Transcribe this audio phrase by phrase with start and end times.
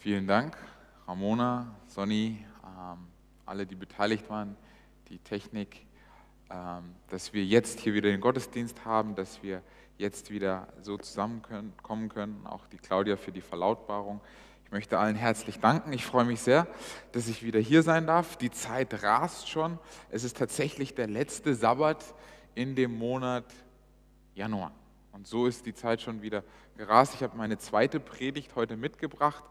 [0.00, 0.56] Vielen Dank,
[1.08, 2.98] Ramona, Sonny, ähm,
[3.44, 4.56] alle, die beteiligt waren,
[5.08, 5.86] die Technik,
[6.50, 9.60] ähm, dass wir jetzt hier wieder den Gottesdienst haben, dass wir
[9.96, 14.20] jetzt wieder so zusammenkommen können, auch die Claudia für die Verlautbarung.
[14.64, 15.92] Ich möchte allen herzlich danken.
[15.92, 16.68] Ich freue mich sehr,
[17.10, 18.36] dass ich wieder hier sein darf.
[18.36, 19.80] Die Zeit rast schon.
[20.10, 22.14] Es ist tatsächlich der letzte Sabbat
[22.54, 23.52] in dem Monat
[24.36, 24.70] Januar.
[25.10, 26.44] Und so ist die Zeit schon wieder
[26.76, 27.14] gerast.
[27.14, 29.42] Ich habe meine zweite Predigt heute mitgebracht.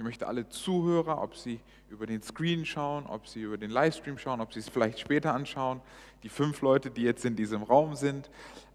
[0.00, 4.16] Ich möchte alle Zuhörer, ob sie über den Screen schauen, ob sie über den Livestream
[4.16, 5.82] schauen, ob sie es vielleicht später anschauen,
[6.22, 8.30] die fünf Leute, die jetzt in diesem Raum sind,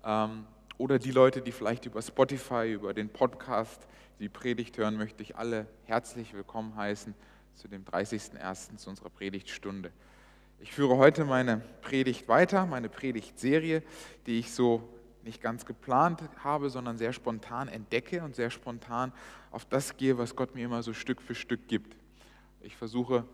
[0.06, 0.46] ähm,
[0.78, 3.88] oder die Leute, die vielleicht über Spotify, über den Podcast
[4.20, 7.16] die Predigt hören, möchte ich alle herzlich willkommen heißen
[7.56, 8.78] zu dem 30.01.
[8.78, 9.92] zu unserer Predigtstunde.
[10.60, 13.82] Ich führe heute meine Predigt weiter, meine Predigtserie,
[14.28, 14.88] die ich so
[15.26, 19.12] nicht ganz geplant habe, sondern sehr spontan entdecke und sehr spontan
[19.52, 21.96] auf das gehe, was Gott mir immer so Stück für Stück gibt.
[22.62, 23.26] Ich versuche,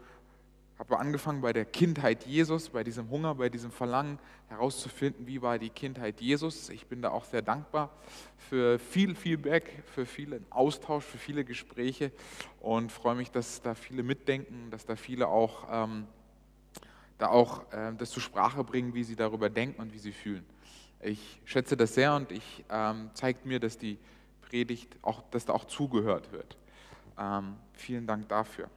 [0.79, 5.59] habe angefangen bei der Kindheit Jesus, bei diesem Hunger, bei diesem Verlangen herauszufinden, wie war
[5.59, 6.69] die Kindheit Jesus.
[6.69, 7.91] Ich bin da auch sehr dankbar
[8.37, 12.11] für viel Feedback, für vielen Austausch, für viele Gespräche
[12.59, 16.07] und freue mich, dass da viele mitdenken, dass da viele auch ähm,
[17.21, 20.45] da auch äh, das zur Sprache bringen, wie sie darüber denken und wie sie fühlen.
[21.03, 23.97] Ich schätze das sehr und ich ähm, zeigt mir, dass die
[24.41, 26.57] Predigt auch, dass da auch zugehört wird.
[27.17, 28.69] Ähm, vielen Dank dafür.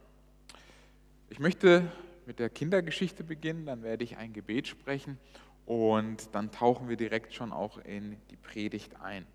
[1.29, 1.91] Ich möchte
[2.25, 5.19] mit der Kindergeschichte beginnen, dann werde ich ein Gebet sprechen
[5.65, 9.27] und dann tauchen wir direkt schon auch in die Predigt ein.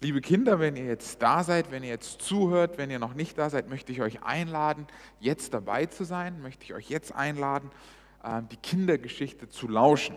[0.00, 3.36] Liebe Kinder, wenn ihr jetzt da seid, wenn ihr jetzt zuhört, wenn ihr noch nicht
[3.36, 4.86] da seid, möchte ich euch einladen,
[5.18, 7.70] jetzt dabei zu sein, möchte ich euch jetzt einladen,
[8.24, 10.16] ähm, die Kindergeschichte zu lauschen.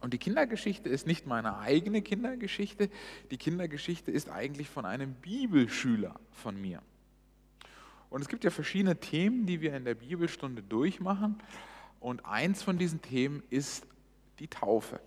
[0.00, 2.88] Und die Kindergeschichte ist nicht meine eigene Kindergeschichte,
[3.30, 6.82] die Kindergeschichte ist eigentlich von einem Bibelschüler von mir.
[8.10, 11.42] Und es gibt ja verschiedene Themen, die wir in der Bibelstunde durchmachen.
[12.00, 13.86] Und eins von diesen Themen ist
[14.38, 15.00] die Taufe.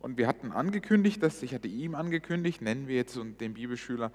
[0.00, 4.12] Und wir hatten angekündigt, dass ich hatte ihm angekündigt, nennen wir jetzt den Bibelschüler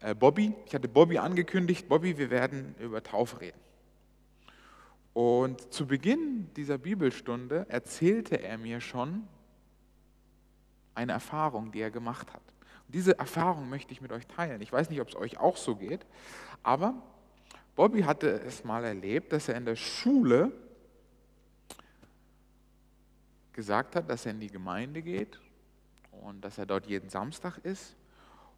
[0.00, 0.54] äh, Bobby.
[0.66, 3.58] Ich hatte Bobby angekündigt, Bobby, wir werden über Taufe reden.
[5.14, 9.28] Und zu Beginn dieser Bibelstunde erzählte er mir schon
[10.94, 12.42] eine Erfahrung, die er gemacht hat.
[12.86, 14.60] Und diese Erfahrung möchte ich mit euch teilen.
[14.62, 16.06] Ich weiß nicht, ob es euch auch so geht,
[16.62, 16.94] aber
[17.74, 20.52] Bobby hatte es mal erlebt, dass er in der Schule
[23.52, 25.38] gesagt hat, dass er in die Gemeinde geht
[26.10, 27.96] und dass er dort jeden Samstag ist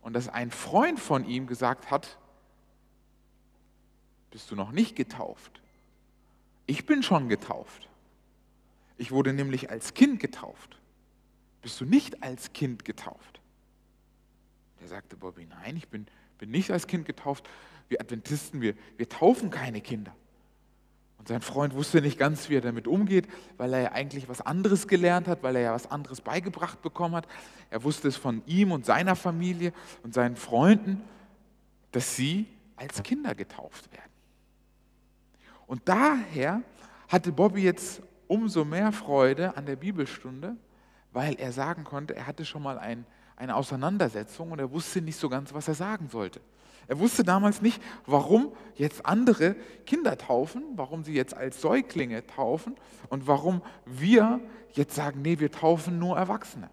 [0.02, 2.18] und dass ein Freund von ihm gesagt hat,
[4.30, 5.63] bist du noch nicht getauft?
[6.66, 7.88] Ich bin schon getauft.
[8.96, 10.78] Ich wurde nämlich als Kind getauft.
[11.62, 13.40] Bist du nicht als Kind getauft?
[14.80, 16.06] Der sagte Bobby, nein, ich bin,
[16.38, 17.48] bin nicht als Kind getauft.
[17.88, 20.14] Wir Adventisten, wir, wir taufen keine Kinder.
[21.18, 23.26] Und sein Freund wusste nicht ganz, wie er damit umgeht,
[23.56, 27.14] weil er ja eigentlich was anderes gelernt hat, weil er ja was anderes beigebracht bekommen
[27.14, 27.26] hat.
[27.70, 31.02] Er wusste es von ihm und seiner Familie und seinen Freunden,
[31.92, 32.46] dass sie
[32.76, 34.13] als Kinder getauft werden.
[35.66, 36.62] Und daher
[37.08, 40.56] hatte Bobby jetzt umso mehr Freude an der Bibelstunde,
[41.12, 45.16] weil er sagen konnte, er hatte schon mal ein, eine Auseinandersetzung und er wusste nicht
[45.16, 46.40] so ganz, was er sagen sollte.
[46.86, 49.54] Er wusste damals nicht, warum jetzt andere
[49.86, 52.76] Kinder taufen, warum sie jetzt als Säuglinge taufen
[53.08, 54.40] und warum wir
[54.72, 56.68] jetzt sagen, nee, wir taufen nur Erwachsene.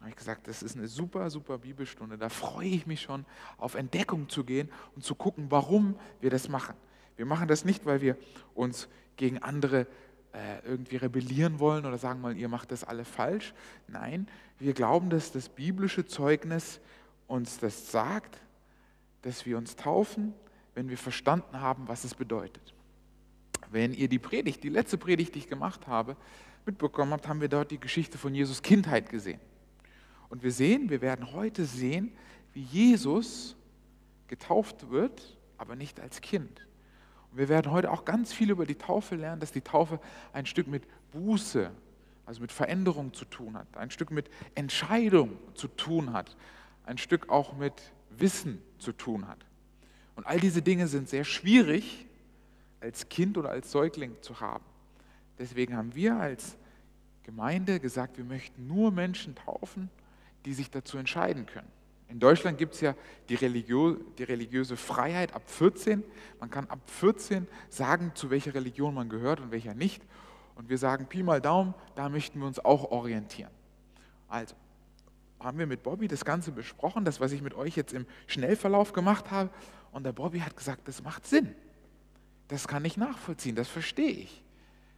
[0.00, 2.16] Habe ich gesagt, das ist eine super, super Bibelstunde.
[2.16, 3.26] Da freue ich mich schon,
[3.58, 6.74] auf Entdeckung zu gehen und zu gucken, warum wir das machen.
[7.16, 8.16] Wir machen das nicht, weil wir
[8.54, 9.86] uns gegen andere
[10.32, 13.52] äh, irgendwie rebellieren wollen oder sagen mal, ihr macht das alle falsch.
[13.88, 14.26] Nein,
[14.58, 16.80] wir glauben, dass das biblische Zeugnis
[17.26, 18.40] uns das sagt,
[19.20, 20.32] dass wir uns taufen,
[20.74, 22.74] wenn wir verstanden haben, was es bedeutet.
[23.70, 26.16] Wenn ihr die Predigt, die letzte Predigt, die ich gemacht habe,
[26.64, 29.40] mitbekommen habt, haben wir dort die Geschichte von Jesus Kindheit gesehen.
[30.30, 32.12] Und wir sehen, wir werden heute sehen,
[32.54, 33.56] wie Jesus
[34.28, 36.66] getauft wird, aber nicht als Kind.
[37.30, 40.00] Und wir werden heute auch ganz viel über die Taufe lernen, dass die Taufe
[40.32, 41.70] ein Stück mit Buße,
[42.24, 46.36] also mit Veränderung zu tun hat, ein Stück mit Entscheidung zu tun hat,
[46.86, 47.74] ein Stück auch mit
[48.10, 49.44] Wissen zu tun hat.
[50.14, 52.06] Und all diese Dinge sind sehr schwierig
[52.80, 54.64] als Kind oder als Säugling zu haben.
[55.38, 56.56] Deswegen haben wir als
[57.22, 59.90] Gemeinde gesagt, wir möchten nur Menschen taufen,
[60.44, 61.70] die sich dazu entscheiden können.
[62.08, 62.94] In Deutschland gibt es ja
[63.28, 66.02] die, Religio die religiöse Freiheit ab 14.
[66.40, 70.02] Man kann ab 14 sagen, zu welcher Religion man gehört und welcher nicht.
[70.56, 73.52] Und wir sagen, Pi mal Daumen, da möchten wir uns auch orientieren.
[74.28, 74.56] Also,
[75.38, 78.92] haben wir mit Bobby das Ganze besprochen, das, was ich mit euch jetzt im Schnellverlauf
[78.92, 79.50] gemacht habe.
[79.92, 81.54] Und der Bobby hat gesagt, das macht Sinn.
[82.48, 84.44] Das kann ich nachvollziehen, das verstehe ich.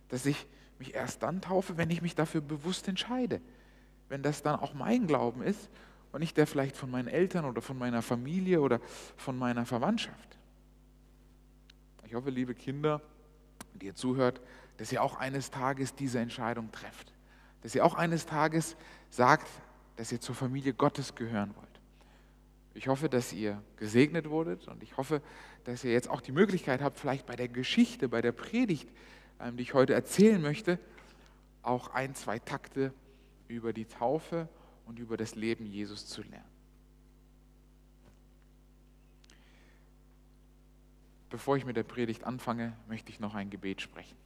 [0.08, 0.46] Dass ich
[0.78, 3.40] mich erst dann taufe, wenn ich mich dafür bewusst entscheide.
[4.12, 5.70] Wenn das dann auch mein Glauben ist
[6.12, 8.78] und nicht der vielleicht von meinen Eltern oder von meiner Familie oder
[9.16, 10.36] von meiner Verwandtschaft.
[12.04, 13.00] Ich hoffe, liebe Kinder,
[13.72, 14.42] die ihr zuhört,
[14.76, 17.10] dass ihr auch eines Tages diese Entscheidung trefft.
[17.62, 18.76] Dass ihr auch eines Tages
[19.08, 19.48] sagt,
[19.96, 21.80] dass ihr zur Familie Gottes gehören wollt.
[22.74, 25.22] Ich hoffe, dass ihr gesegnet wurdet und ich hoffe,
[25.64, 28.90] dass ihr jetzt auch die Möglichkeit habt, vielleicht bei der Geschichte, bei der Predigt,
[29.40, 30.78] ähm, die ich heute erzählen möchte,
[31.62, 32.92] auch ein, zwei Takte
[33.52, 34.48] über die Taufe
[34.86, 36.50] und über das Leben Jesus zu lernen.
[41.30, 44.16] Bevor ich mit der Predigt anfange, möchte ich noch ein Gebet sprechen.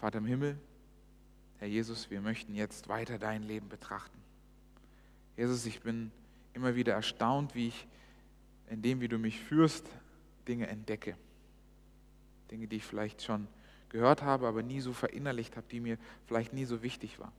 [0.00, 0.58] Vater im Himmel,
[1.58, 4.18] Herr Jesus, wir möchten jetzt weiter dein Leben betrachten.
[5.36, 6.10] Jesus, ich bin
[6.52, 7.86] immer wieder erstaunt, wie ich
[8.68, 9.86] in dem, wie du mich führst,
[10.48, 11.16] Dinge entdecke.
[12.50, 13.46] Dinge, die ich vielleicht schon
[13.94, 17.30] gehört habe, aber nie so verinnerlicht habe, die mir vielleicht nie so wichtig waren.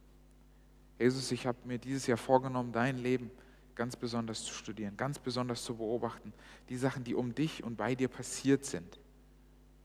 [0.97, 3.29] Jesus, ich habe mir dieses Jahr vorgenommen, dein Leben
[3.75, 6.31] ganz besonders zu studieren, ganz besonders zu beobachten,
[6.69, 9.01] die Sachen, die um dich und bei dir passiert sind.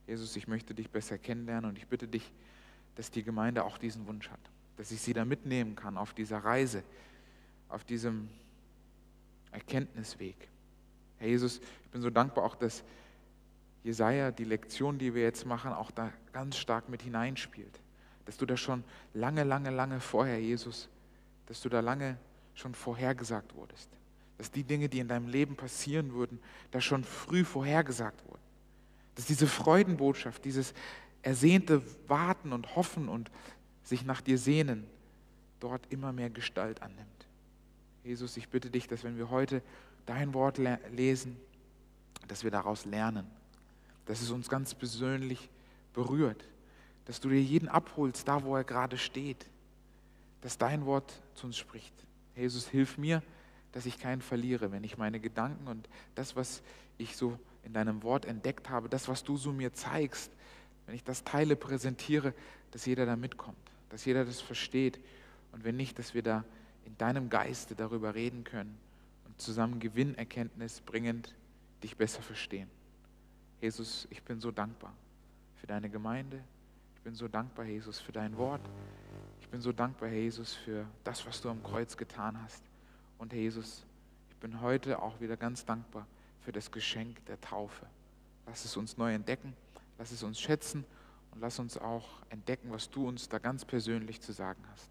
[0.07, 2.31] Jesus, ich möchte dich besser kennenlernen und ich bitte dich,
[2.95, 4.39] dass die Gemeinde auch diesen Wunsch hat,
[4.77, 6.85] dass ich sie da mitnehmen kann auf dieser Reise,
[7.69, 8.29] auf diesem
[9.51, 10.37] Erkenntnisweg.
[11.19, 12.85] Herr Jesus, ich bin so dankbar auch, dass
[13.83, 17.81] Jesaja die Lektion, die wir jetzt machen, auch da ganz stark mit hineinspielt.
[18.27, 18.85] Dass du da schon
[19.15, 20.89] lange, lange, lange vorher, Jesus,
[21.47, 22.17] dass du da lange
[22.55, 23.89] schon vorhergesagt wurdest.
[24.39, 26.41] Dass die Dinge, die in deinem Leben passieren würden,
[26.71, 28.43] da schon früh vorhergesagt wurden.
[29.15, 30.75] Dass diese Freudenbotschaft, dieses
[31.23, 33.31] ersehnte Warten und Hoffen und
[33.83, 34.87] sich nach dir sehnen,
[35.59, 37.07] dort immer mehr Gestalt annimmt.
[38.05, 39.63] Jesus, ich bitte dich, dass wenn wir heute
[40.07, 40.59] dein Wort
[40.93, 41.37] lesen,
[42.29, 43.27] dass wir daraus lernen,
[44.11, 45.49] dass es uns ganz persönlich
[45.95, 46.45] berührt,
[47.05, 49.47] dass du dir jeden abholst, da wo er gerade steht,
[50.41, 51.95] dass dein Wort zu uns spricht.
[52.35, 53.23] Jesus, hilf mir,
[53.71, 56.61] dass ich keinen verliere, wenn ich meine Gedanken und das, was
[56.99, 60.33] ich so in deinem Wort entdeckt habe, das, was du so mir zeigst,
[60.87, 62.35] wenn ich das teile, präsentiere,
[62.73, 64.99] dass jeder da mitkommt, dass jeder das versteht
[65.53, 66.45] und wenn nicht, dass wir da
[66.85, 68.77] in deinem Geiste darüber reden können
[69.29, 71.33] und zusammen Gewinnerkenntnis bringend
[71.85, 72.69] dich besser verstehen.
[73.61, 74.93] Jesus, ich bin so dankbar
[75.57, 76.41] für deine Gemeinde.
[76.95, 78.63] Ich bin so dankbar, Jesus, für dein Wort.
[79.41, 82.63] Ich bin so dankbar, Jesus, für das, was du am Kreuz getan hast.
[83.19, 83.85] Und Jesus,
[84.31, 86.07] ich bin heute auch wieder ganz dankbar
[86.41, 87.87] für das Geschenk der Taufe.
[88.47, 89.55] Lass es uns neu entdecken,
[89.99, 90.85] lass es uns schätzen
[91.33, 94.89] und lass uns auch entdecken, was du uns da ganz persönlich zu sagen hast.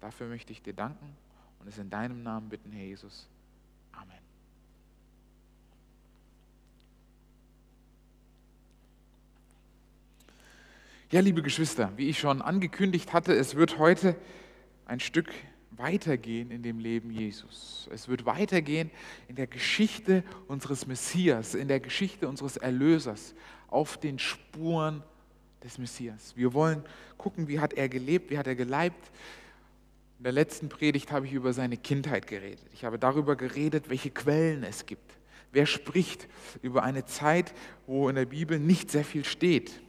[0.00, 1.16] Dafür möchte ich dir danken
[1.60, 3.28] und es in deinem Namen bitten, Herr Jesus.
[3.92, 4.18] Amen.
[11.10, 14.14] Ja, liebe Geschwister, wie ich schon angekündigt hatte, es wird heute
[14.84, 15.32] ein Stück
[15.70, 17.88] weitergehen in dem Leben Jesus.
[17.90, 18.90] Es wird weitergehen
[19.26, 23.34] in der Geschichte unseres Messias, in der Geschichte unseres Erlösers,
[23.68, 25.02] auf den Spuren
[25.64, 26.36] des Messias.
[26.36, 26.84] Wir wollen
[27.16, 29.10] gucken, wie hat er gelebt, wie hat er geleibt.
[30.18, 32.66] In der letzten Predigt habe ich über seine Kindheit geredet.
[32.74, 35.16] Ich habe darüber geredet, welche Quellen es gibt.
[35.52, 36.28] Wer spricht
[36.60, 37.54] über eine Zeit,
[37.86, 39.80] wo in der Bibel nicht sehr viel steht?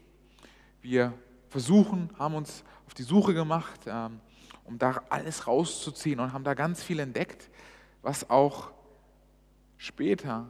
[0.82, 1.14] Wir
[1.50, 4.20] versuchen, haben uns auf die Suche gemacht, ähm,
[4.64, 7.50] um da alles rauszuziehen und haben da ganz viel entdeckt,
[8.02, 8.72] was auch
[9.78, 10.48] später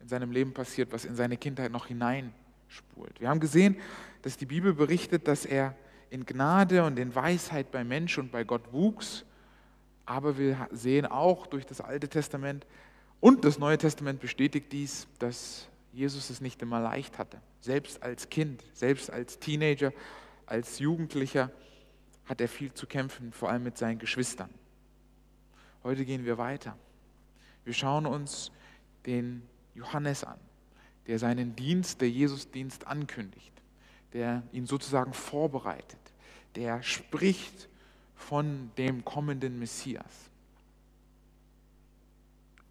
[0.00, 3.20] in seinem Leben passiert, was in seine Kindheit noch hineinspult.
[3.20, 3.76] Wir haben gesehen,
[4.22, 5.74] dass die Bibel berichtet, dass er
[6.10, 9.24] in Gnade und in Weisheit bei Mensch und bei Gott wuchs,
[10.04, 12.66] aber wir sehen auch durch das Alte Testament
[13.20, 17.40] und das Neue Testament bestätigt dies, dass Jesus es nicht immer leicht hatte.
[17.62, 19.94] Selbst als Kind, selbst als Teenager,
[20.44, 21.50] als Jugendlicher
[22.26, 24.50] hat er viel zu kämpfen, vor allem mit seinen Geschwistern.
[25.82, 26.76] Heute gehen wir weiter.
[27.64, 28.52] Wir schauen uns
[29.06, 29.42] den
[29.74, 30.38] Johannes an,
[31.06, 33.52] der seinen Dienst, der Jesusdienst ankündigt,
[34.12, 36.00] der ihn sozusagen vorbereitet,
[36.56, 37.70] der spricht
[38.16, 40.30] von dem kommenden Messias.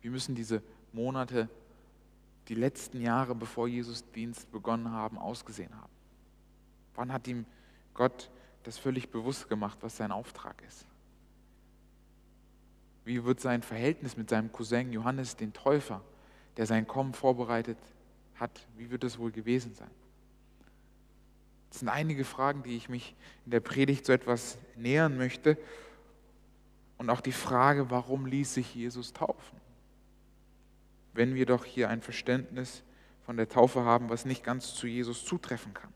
[0.02, 0.62] Wir müssen diese
[0.94, 1.50] Monate
[2.48, 5.92] die letzten Jahre, bevor Jesus Dienst begonnen haben, ausgesehen haben?
[6.96, 7.46] Wann hat ihm
[7.94, 8.30] Gott
[8.64, 10.86] das völlig bewusst gemacht, was sein Auftrag ist?
[13.04, 16.02] Wie wird sein Verhältnis mit seinem Cousin Johannes den Täufer,
[16.58, 17.78] der sein Kommen vorbereitet
[18.36, 19.92] hat, wie wird es wohl gewesen sein?
[21.70, 25.58] Das sind einige Fragen, die ich mich in der Predigt so etwas nähern möchte.
[26.98, 29.60] Und auch die Frage, warum ließ sich Jesus taufen?
[31.16, 32.84] Wenn wir doch hier ein Verständnis
[33.26, 35.92] von der Taufe haben, was nicht ganz zu Jesus zutreffen kann.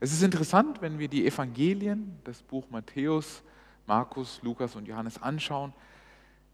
[0.00, 3.42] Es ist interessant, wenn wir die Evangelien, das Buch Matthäus,
[3.86, 5.72] Markus, Lukas und Johannes anschauen,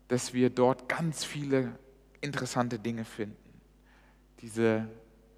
[0.08, 1.78] dass wir dort ganz viele
[2.20, 3.36] interessante Dinge finden.
[4.40, 4.88] Diese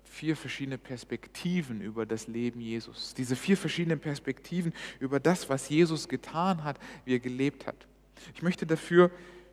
[0.04, 3.14] vier verschiedene Perspektiven über das Leben Jesus.
[3.14, 7.86] Diese vier verschiedenen Perspektiven über das, was Jesus getan hat, wie er gelebt hat.
[8.34, 9.10] Ich möchte dafür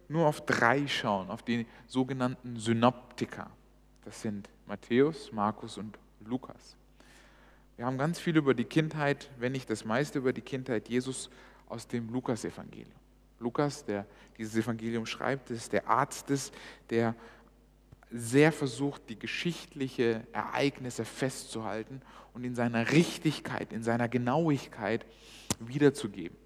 [0.10, 3.50] nur auf drei schauen, auf die sogenannten Synoptiker.
[4.06, 6.76] Das sind Matthäus, Markus und Lukas.
[7.76, 11.30] Wir haben ganz viel über die Kindheit, wenn nicht das meiste über die Kindheit Jesus
[11.68, 12.92] aus dem Lukas-Evangelium.
[13.40, 14.06] Lukas, der
[14.38, 16.54] dieses Evangelium schreibt, ist der Arzt, ist,
[16.90, 17.16] der
[18.12, 22.02] sehr versucht, die geschichtlichen Ereignisse festzuhalten
[22.34, 25.06] und in seiner Richtigkeit, in seiner Genauigkeit
[25.60, 26.38] wiederzugeben.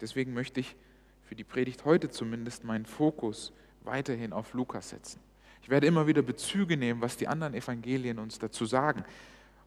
[0.00, 0.76] Deswegen möchte ich
[1.22, 3.52] für die Predigt heute zumindest meinen Fokus
[3.82, 5.20] weiterhin auf Lukas setzen.
[5.62, 9.04] Ich werde immer wieder Bezüge nehmen, was die anderen Evangelien uns dazu sagen,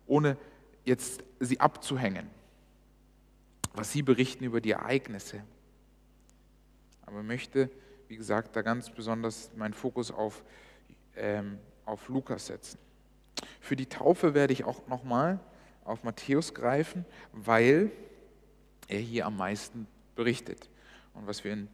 [0.07, 0.37] ohne
[0.83, 2.27] jetzt sie abzuhängen,
[3.73, 5.43] was sie berichten über die Ereignisse.
[7.05, 7.69] Aber möchte
[8.11, 10.43] wie gesagt, da ganz besonders meinen Fokus auf,
[11.15, 12.77] ähm, auf Lukas setzen.
[13.61, 15.39] Für die Taufe werde ich auch nochmal
[15.85, 17.89] auf Matthäus greifen, weil
[18.89, 20.69] er hier am meisten berichtet.
[21.13, 21.67] Und was wir in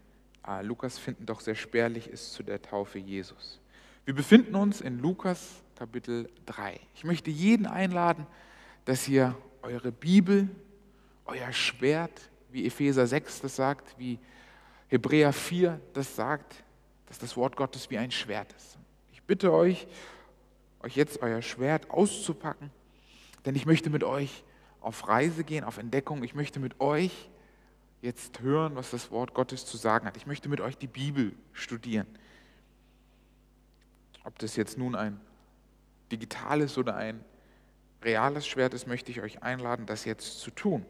[0.47, 3.59] äh, Lukas finden, doch sehr spärlich ist zu der Taufe Jesus.
[4.05, 6.79] Wir befinden uns in Lukas Kapitel 3.
[6.95, 8.25] Ich möchte jeden einladen,
[8.85, 10.49] dass ihr eure Bibel,
[11.25, 14.17] euer Schwert, wie Epheser 6 das sagt, wie
[14.87, 16.63] Hebräer 4, das sagt,
[17.07, 18.77] dass das Wort Gottes wie ein Schwert ist.
[19.11, 19.87] Ich bitte euch,
[20.81, 22.71] euch jetzt euer Schwert auszupacken,
[23.45, 24.43] denn ich möchte mit euch
[24.79, 26.23] auf Reise gehen, auf Entdeckung.
[26.23, 27.29] Ich möchte mit euch
[28.01, 30.17] jetzt hören, was das Wort Gottes zu sagen hat.
[30.17, 32.07] Ich möchte mit euch die Bibel studieren.
[34.23, 35.19] Ob das jetzt nun ein
[36.11, 37.23] digitales oder ein
[38.03, 40.85] reales Schwert ist, möchte ich euch einladen, das jetzt zu tun.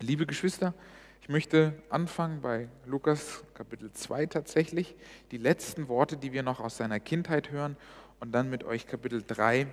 [0.00, 0.74] Liebe Geschwister,
[1.22, 4.94] ich möchte anfangen bei Lukas Kapitel 2 tatsächlich,
[5.30, 7.76] die letzten Worte, die wir noch aus seiner Kindheit hören
[8.20, 9.66] und dann mit euch Kapitel 3,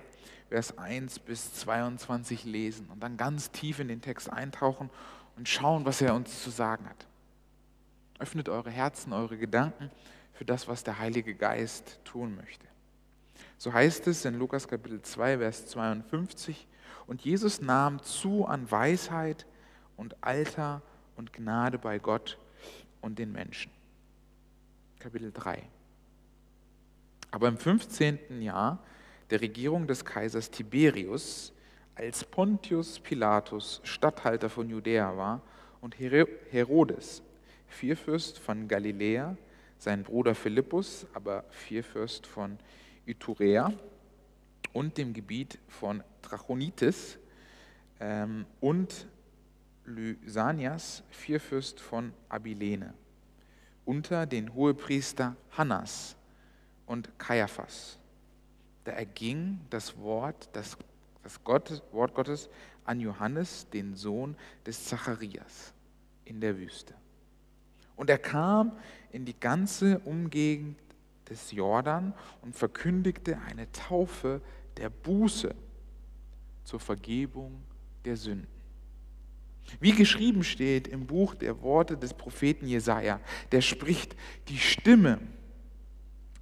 [0.48, 4.90] Vers 1 bis 22 lesen und dann ganz tief in den Text eintauchen
[5.36, 7.06] und schauen, was er uns zu sagen hat.
[8.18, 9.90] Öffnet eure Herzen, eure Gedanken
[10.32, 12.66] für das, was der Heilige Geist tun möchte.
[13.58, 16.66] So heißt es in Lukas Kapitel 2, Vers 52,
[17.06, 19.46] und Jesus nahm zu an Weisheit
[19.96, 20.82] und Alter
[21.16, 22.38] und Gnade bei Gott
[23.00, 23.70] und den Menschen.
[24.98, 25.62] Kapitel 3.
[27.30, 28.42] Aber im 15.
[28.42, 28.78] Jahr
[29.30, 31.53] der Regierung des Kaisers Tiberius,
[31.94, 35.40] als Pontius Pilatus Statthalter von Judäa war
[35.80, 37.22] und Herodes,
[37.68, 39.36] Vierfürst von Galiläa,
[39.78, 42.58] sein Bruder Philippus, aber Vierfürst von
[43.06, 43.72] Iturea
[44.72, 47.18] und dem Gebiet von Trachonitis
[48.00, 49.06] ähm, und
[49.84, 52.94] Lysanias, Vierfürst von Abilene,
[53.84, 56.16] unter den Hohepriester Hannas
[56.86, 57.98] und Kaiaphas.
[58.84, 60.76] Da erging das Wort, das,
[61.24, 61.40] das
[61.92, 62.48] Wort Gottes
[62.84, 65.72] an Johannes, den Sohn des Zacharias,
[66.24, 66.94] in der Wüste.
[67.96, 68.72] Und er kam
[69.10, 70.78] in die ganze Umgegend
[71.28, 72.12] des Jordan
[72.42, 74.40] und verkündigte eine Taufe
[74.76, 75.54] der Buße
[76.64, 77.62] zur Vergebung
[78.04, 78.48] der Sünden.
[79.80, 84.14] Wie geschrieben steht im Buch der Worte des Propheten Jesaja, der spricht,
[84.48, 85.18] die Stimme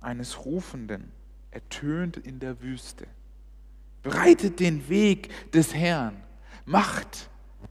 [0.01, 1.13] eines Rufenden
[1.53, 3.07] ertönt in der Wüste.
[4.03, 6.23] Breitet den Weg des Herrn,
[6.65, 7.31] macht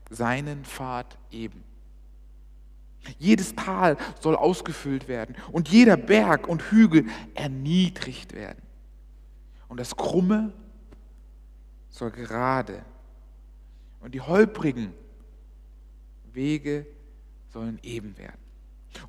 [0.10, 1.64] seinen Pfad eben.
[3.18, 8.62] Jedes Tal soll ausgefüllt werden und jeder Berg und Hügel erniedrigt werden.
[9.68, 10.54] Und das Krumme
[11.90, 12.84] soll gerade
[14.02, 14.94] und die Holprigen
[16.34, 16.86] Wege
[17.50, 18.40] sollen eben werden.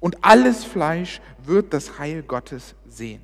[0.00, 3.22] Und alles Fleisch wird das Heil Gottes sehen.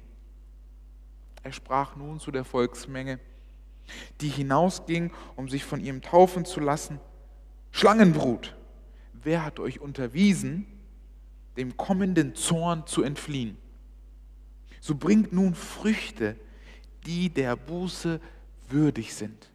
[1.43, 3.21] Er sprach nun zu der Volksmenge,
[4.21, 7.01] die hinausging, um sich von ihm taufen zu lassen.
[7.71, 8.57] Schlangenbrut,
[9.13, 10.67] wer hat euch unterwiesen,
[11.57, 13.57] dem kommenden Zorn zu entfliehen?
[14.81, 16.37] So bringt nun Früchte,
[17.07, 18.21] die der Buße
[18.69, 19.51] würdig sind.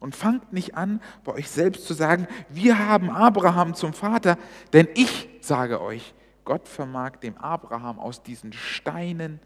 [0.00, 4.38] Und fangt nicht an, bei euch selbst zu sagen, wir haben Abraham zum Vater,
[4.72, 6.14] denn ich sage euch,
[6.44, 9.40] Gott vermag dem Abraham aus diesen Steinen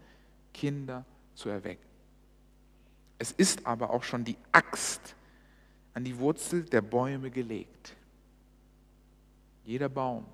[0.53, 1.92] Kinder zu erwecken.
[3.23, 5.15] Es ist aber auch schon die Axt
[5.93, 7.95] an die Wurzel der Bäume gelegt.
[9.63, 10.25] Jeder Baum,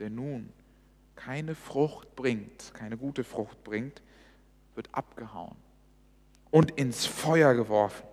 [0.00, 0.52] der nun
[1.14, 4.02] keine Frucht bringt, keine gute Frucht bringt,
[4.74, 5.54] wird abgehauen
[6.50, 8.04] und ins Feuer geworfen.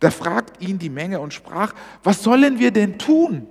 [0.00, 3.46] Da fragt ihn die Menge und sprach, was sollen wir denn tun?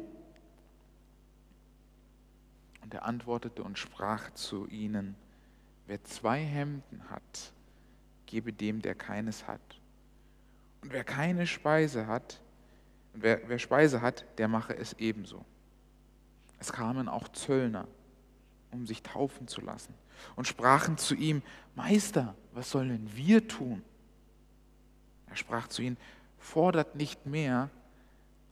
[2.82, 5.16] Und er antwortete und sprach zu ihnen,
[5.86, 7.54] wer zwei Hemden hat,
[8.26, 9.62] gebe dem, der keines hat.
[10.82, 12.40] Und wer keine Speise hat,
[13.14, 15.44] wer, wer Speise hat, der mache es ebenso.
[16.60, 17.88] Es kamen auch Zöllner,
[18.72, 19.94] um sich taufen zu lassen,
[20.36, 21.42] und sprachen zu ihm,
[21.76, 23.84] Meister, was sollen wir tun?
[25.28, 25.98] Er sprach zu ihnen,
[26.40, 27.70] fordert nicht mehr,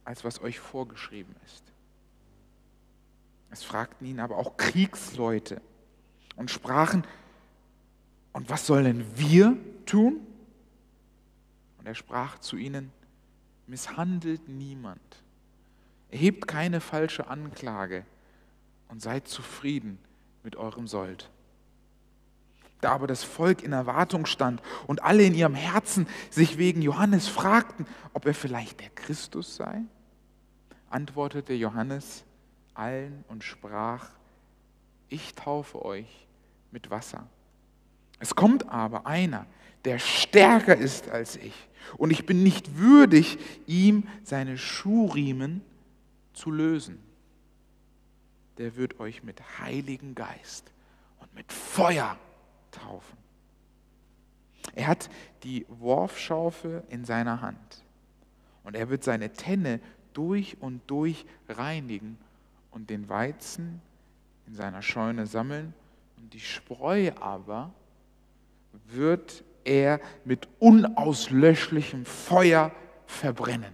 [0.03, 1.63] als was euch vorgeschrieben ist.
[3.51, 5.61] Es fragten ihn aber auch Kriegsleute
[6.35, 7.05] und sprachen,
[8.33, 10.19] und was sollen wir tun?
[11.77, 12.91] Und er sprach zu ihnen,
[13.67, 15.23] misshandelt niemand,
[16.09, 18.05] erhebt keine falsche Anklage
[18.89, 19.97] und seid zufrieden
[20.43, 21.29] mit eurem Sold.
[22.81, 27.29] Da aber das Volk in Erwartung stand und alle in ihrem Herzen sich wegen Johannes
[27.29, 29.83] fragten, ob er vielleicht der Christus sei,
[30.89, 32.25] antwortete Johannes
[32.73, 34.09] allen und sprach,
[35.07, 36.27] ich taufe euch
[36.71, 37.27] mit Wasser.
[38.23, 39.45] Es kommt aber einer,
[39.83, 43.37] der stärker ist als ich, und ich bin nicht würdig,
[43.67, 45.61] ihm seine Schuhriemen
[46.31, 46.99] zu lösen.
[48.57, 50.71] Der wird euch mit Heiligen Geist
[51.19, 52.17] und mit Feuer
[52.71, 53.17] taufen.
[54.73, 55.09] Er hat
[55.43, 57.83] die Worfschaufel in seiner Hand
[58.63, 59.81] und er wird seine Tenne
[60.13, 62.17] durch und durch reinigen
[62.71, 63.81] und den Weizen
[64.47, 65.73] in seiner Scheune sammeln
[66.15, 67.73] und die Spreu aber
[68.87, 72.71] wird er mit unauslöschlichem Feuer
[73.05, 73.73] verbrennen.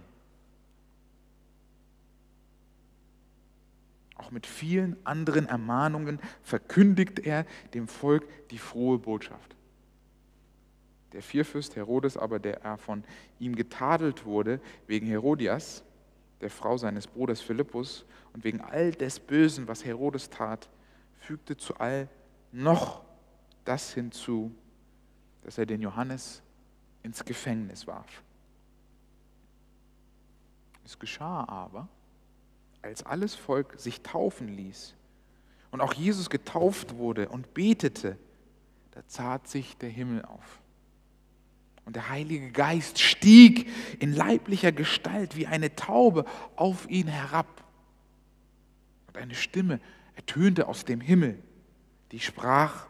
[4.16, 9.56] Auch mit vielen anderen Ermahnungen verkündigt er dem Volk die frohe Botschaft.
[11.12, 13.02] Der Vierfürst Herodes aber, der er von
[13.38, 15.82] ihm getadelt wurde wegen Herodias,
[16.40, 20.68] der Frau seines Bruders Philippus, und wegen all des Bösen, was Herodes tat,
[21.18, 22.08] fügte zu all
[22.52, 23.02] noch
[23.64, 24.52] das hinzu,
[25.42, 26.42] dass er den Johannes
[27.02, 28.22] ins Gefängnis warf.
[30.84, 31.88] Es geschah aber,
[32.82, 34.94] als alles Volk sich taufen ließ
[35.70, 38.16] und auch Jesus getauft wurde und betete,
[38.92, 40.60] da zart sich der Himmel auf.
[41.84, 46.24] Und der Heilige Geist stieg in leiblicher Gestalt wie eine Taube
[46.56, 47.64] auf ihn herab.
[49.08, 49.80] Und eine Stimme
[50.14, 51.42] ertönte aus dem Himmel,
[52.12, 52.86] die sprach,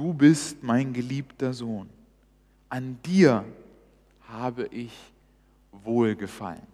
[0.00, 1.90] du bist mein geliebter Sohn,
[2.70, 3.44] an dir
[4.26, 4.96] habe ich
[5.72, 6.66] wohlgefallen.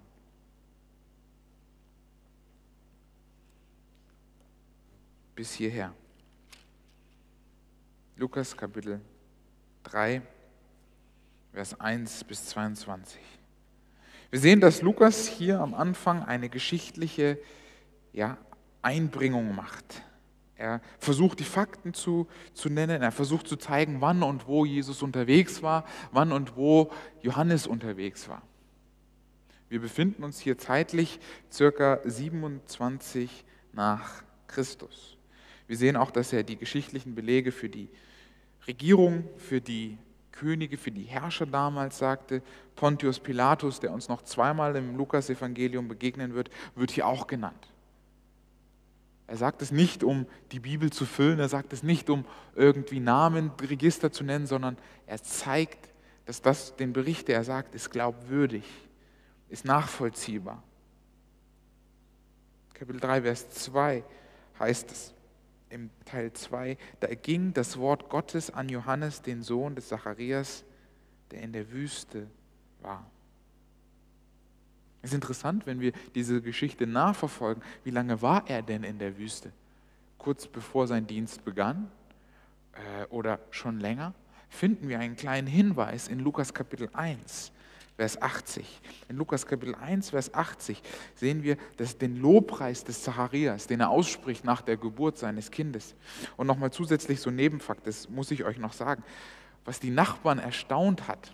[5.35, 5.93] Bis hierher.
[8.15, 9.01] Lukas Kapitel
[9.83, 10.23] 3,
[11.53, 13.21] Vers 1 bis 22.
[14.31, 17.39] Wir sehen, dass Lukas hier am Anfang eine geschichtliche
[18.13, 18.39] ja,
[18.83, 20.05] Einbringung macht.
[20.59, 25.03] Er versucht die Fakten zu, zu nennen, er versucht zu zeigen, wann und wo Jesus
[25.03, 26.91] unterwegs war, wann und wo
[27.21, 28.43] Johannes unterwegs war.
[29.69, 31.19] Wir befinden uns hier zeitlich
[31.53, 35.19] circa 27 nach Christus.
[35.67, 37.91] Wir sehen auch, dass er die geschichtlichen Belege für die
[38.67, 39.99] Regierung, für die
[40.33, 42.43] Könige, für die Herrscher damals sagte.
[42.77, 47.69] Pontius Pilatus, der uns noch zweimal im Lukas-Evangelium begegnen wird, wird hier auch genannt.
[49.29, 53.01] Er sagt es nicht, um die Bibel zu füllen, er sagt es nicht, um irgendwie
[53.01, 55.93] Namen, Register zu nennen, sondern er zeigt,
[56.27, 58.65] dass das, den Bericht, der er sagt, ist glaubwürdig,
[59.49, 60.63] ist nachvollziehbar.
[62.75, 64.05] Kapitel 3, Vers 2
[64.59, 65.15] heißt es
[65.71, 70.65] im Teil 2, da ging das Wort Gottes an Johannes, den Sohn des Zacharias,
[71.31, 72.29] der in der Wüste
[72.81, 73.11] war.
[75.07, 77.63] Es ist interessant, wenn wir diese Geschichte nachverfolgen.
[77.85, 79.53] Wie lange war er denn in der Wüste?
[80.19, 81.89] Kurz bevor sein Dienst begann
[82.73, 84.15] äh, oder schon länger?
[84.49, 87.53] Finden wir einen kleinen Hinweis in Lukas Kapitel 1,
[87.95, 88.81] Vers 80.
[89.09, 90.83] In Lukas Kapitel 1, Vers 80
[91.15, 95.95] sehen wir dass den Lobpreis des Zacharias, den er ausspricht nach der Geburt seines Kindes.
[96.37, 99.05] Und nochmal zusätzlich so Nebenfakt, das muss ich euch noch sagen,
[99.65, 101.33] was die Nachbarn erstaunt hat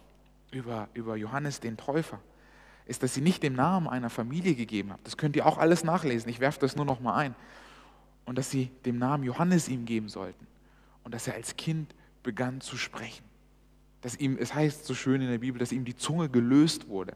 [0.50, 2.20] über, über Johannes den Täufer
[2.86, 5.00] ist, dass sie nicht den Namen einer Familie gegeben haben.
[5.04, 6.28] Das könnt ihr auch alles nachlesen.
[6.28, 7.34] Ich werfe das nur noch mal ein.
[8.24, 10.46] Und dass sie dem Namen Johannes ihm geben sollten.
[11.04, 13.24] Und dass er als Kind begann zu sprechen.
[14.00, 17.14] dass ihm, es heißt so schön in der Bibel, dass ihm die Zunge gelöst wurde.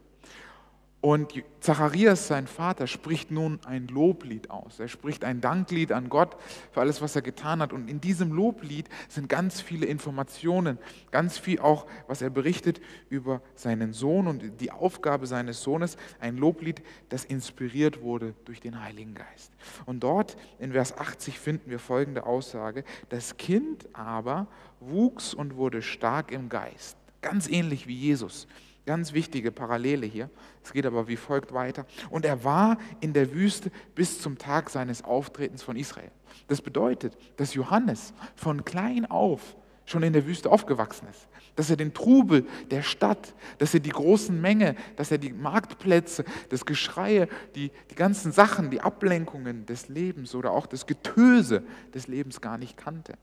[1.07, 4.77] Und Zacharias, sein Vater, spricht nun ein Loblied aus.
[4.77, 6.35] Er spricht ein Danklied an Gott
[6.73, 7.71] für alles, was er getan hat.
[7.71, 10.77] Und in diesem Loblied sind ganz viele Informationen,
[11.09, 15.95] ganz viel auch, was er berichtet über seinen Sohn und die Aufgabe seines Sohnes.
[16.19, 19.53] Ein Loblied, das inspiriert wurde durch den Heiligen Geist.
[19.85, 22.83] Und dort in Vers 80 finden wir folgende Aussage.
[23.07, 24.47] Das Kind aber
[24.81, 26.97] wuchs und wurde stark im Geist.
[27.21, 28.45] Ganz ähnlich wie Jesus.
[28.87, 30.29] Ganz wichtige Parallele hier.
[30.63, 31.85] Es geht aber wie folgt weiter.
[32.09, 36.09] Und er war in der Wüste bis zum Tag seines Auftretens von Israel.
[36.47, 41.27] Das bedeutet, dass Johannes von klein auf schon in der Wüste aufgewachsen ist.
[41.57, 46.23] Dass er den Trubel der Stadt, dass er die großen Menge, dass er die Marktplätze,
[46.47, 52.07] das Geschreie, die, die ganzen Sachen, die Ablenkungen des Lebens oder auch das Getöse des
[52.07, 53.17] Lebens gar nicht kannte.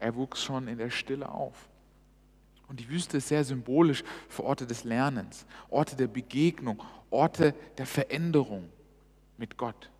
[0.00, 1.69] Er wuchs schon in der Stille auf.
[2.70, 6.80] Und die Wüste ist sehr symbolisch für Orte des Lernens, Orte der Begegnung,
[7.10, 8.70] Orte der Veränderung
[9.38, 9.90] mit Gott.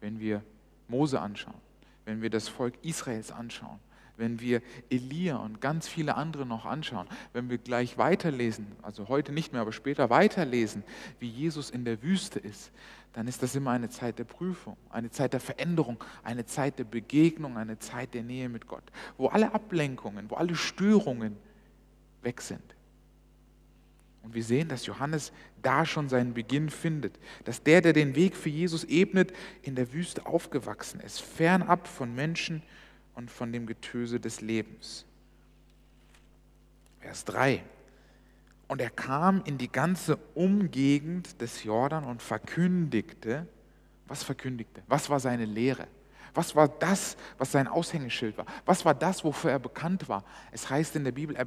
[0.00, 0.42] Wenn wir
[0.88, 1.60] Mose anschauen,
[2.06, 3.78] wenn wir das Volk Israels anschauen,
[4.16, 9.32] wenn wir Elia und ganz viele andere noch anschauen, wenn wir gleich weiterlesen, also heute
[9.32, 10.84] nicht mehr, aber später weiterlesen,
[11.20, 12.70] wie Jesus in der Wüste ist,
[13.12, 16.84] dann ist das immer eine Zeit der Prüfung, eine Zeit der Veränderung, eine Zeit der
[16.84, 18.84] Begegnung, eine Zeit der Nähe mit Gott,
[19.18, 21.36] wo alle Ablenkungen, wo alle Störungen
[22.22, 22.62] weg sind.
[24.22, 28.36] Und wir sehen, dass Johannes da schon seinen Beginn findet, dass der, der den Weg
[28.36, 32.62] für Jesus ebnet, in der Wüste aufgewachsen ist, fernab von Menschen
[33.14, 35.06] und von dem Getöse des Lebens.
[37.00, 37.62] Vers 3.
[38.66, 43.46] Und er kam in die ganze Umgegend des Jordan und verkündigte,
[44.06, 44.82] was verkündigte?
[44.88, 45.86] Was war seine Lehre?
[46.34, 48.46] Was war das, was sein Aushängeschild war?
[48.66, 50.22] Was war das, wofür er bekannt war?
[50.52, 51.46] Es heißt in der Bibel, er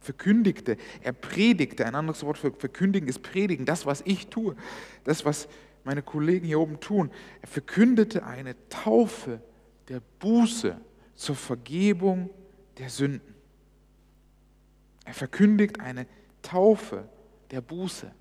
[0.00, 1.86] verkündigte, er predigte.
[1.86, 3.66] Ein anderes Wort für verkündigen ist predigen.
[3.66, 4.56] Das, was ich tue,
[5.04, 5.48] das, was
[5.84, 7.10] meine Kollegen hier oben tun.
[7.40, 9.40] Er verkündete eine Taufe
[9.88, 10.78] der Buße
[11.14, 12.30] zur Vergebung
[12.78, 13.34] der Sünden.
[15.04, 16.06] Er verkündigt eine
[16.42, 17.08] Taufe
[17.50, 18.12] der Buße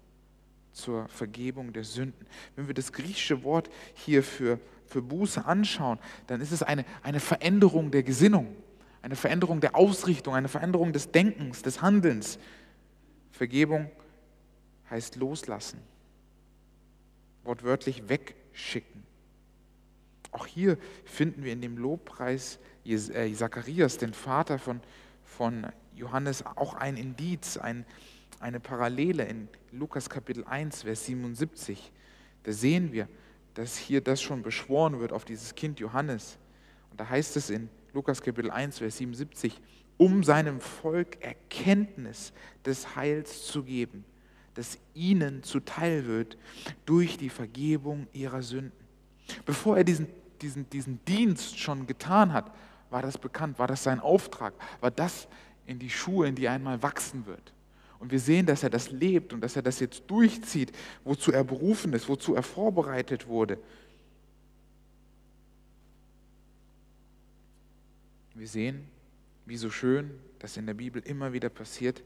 [0.72, 2.26] zur Vergebung der Sünden.
[2.56, 7.20] Wenn wir das griechische Wort hier für, für Buße anschauen, dann ist es eine, eine
[7.20, 8.56] Veränderung der Gesinnung
[9.08, 12.40] eine Veränderung der Ausrichtung, eine Veränderung des Denkens, des Handelns.
[13.32, 13.90] Vergebung
[14.90, 15.80] heißt loslassen,
[17.46, 19.04] wortwörtlich wegschicken.
[20.34, 24.82] Auch hier finden wir in dem Lobpreis äh, Zacharias, den Vater von,
[25.24, 27.86] von Johannes, auch ein Indiz, ein,
[28.42, 31.94] eine Parallele in Lukas Kapitel 1, Vers 77.
[32.44, 33.08] Da sehen wir,
[33.54, 36.38] dass hier das schon beschworen wird auf dieses Kind Johannes.
[36.92, 39.60] Und da heißt es in Lukas Kapitel 1, Vers 77,
[39.98, 42.32] um seinem Volk Erkenntnis
[42.64, 44.06] des Heils zu geben,
[44.54, 46.38] das ihnen zuteil wird
[46.86, 48.86] durch die Vergebung ihrer Sünden.
[49.48, 50.06] Bevor er diesen,
[50.44, 52.54] diesen, diesen Dienst schon getan hat,
[52.92, 55.28] war das bekannt, war das sein Auftrag, war das
[55.66, 57.52] in die Schuhe, in die er einmal wachsen wird.
[57.98, 60.72] Und wir sehen, dass er das lebt und dass er das jetzt durchzieht,
[61.04, 63.58] wozu er berufen ist, wozu er vorbereitet wurde.
[68.38, 68.88] Wir sehen,
[69.48, 72.04] wie so schön das in der Bibel immer wieder passiert,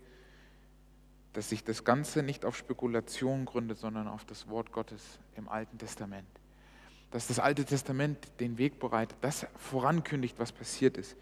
[1.33, 5.77] dass sich das Ganze nicht auf Spekulation gründet, sondern auf das Wort Gottes im Alten
[5.77, 6.27] Testament.
[7.11, 11.17] Dass das Alte Testament den Weg bereitet, das vorankündigt, was passiert ist.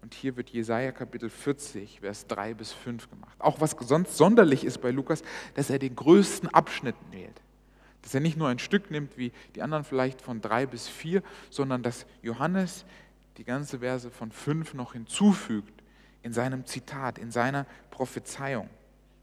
[0.00, 3.36] Und hier wird Jesaja Kapitel 40, Vers 3 bis 5 gemacht.
[3.40, 5.22] Auch was sonst sonderlich ist bei Lukas,
[5.54, 7.40] dass er den größten Abschnitt wählt.
[8.02, 11.22] Dass er nicht nur ein Stück nimmt wie die anderen vielleicht von 3 bis 4,
[11.50, 12.84] sondern dass Johannes
[13.36, 15.82] die ganze Verse von 5 noch hinzufügt
[16.22, 18.68] in seinem Zitat, in seiner Prophezeiung.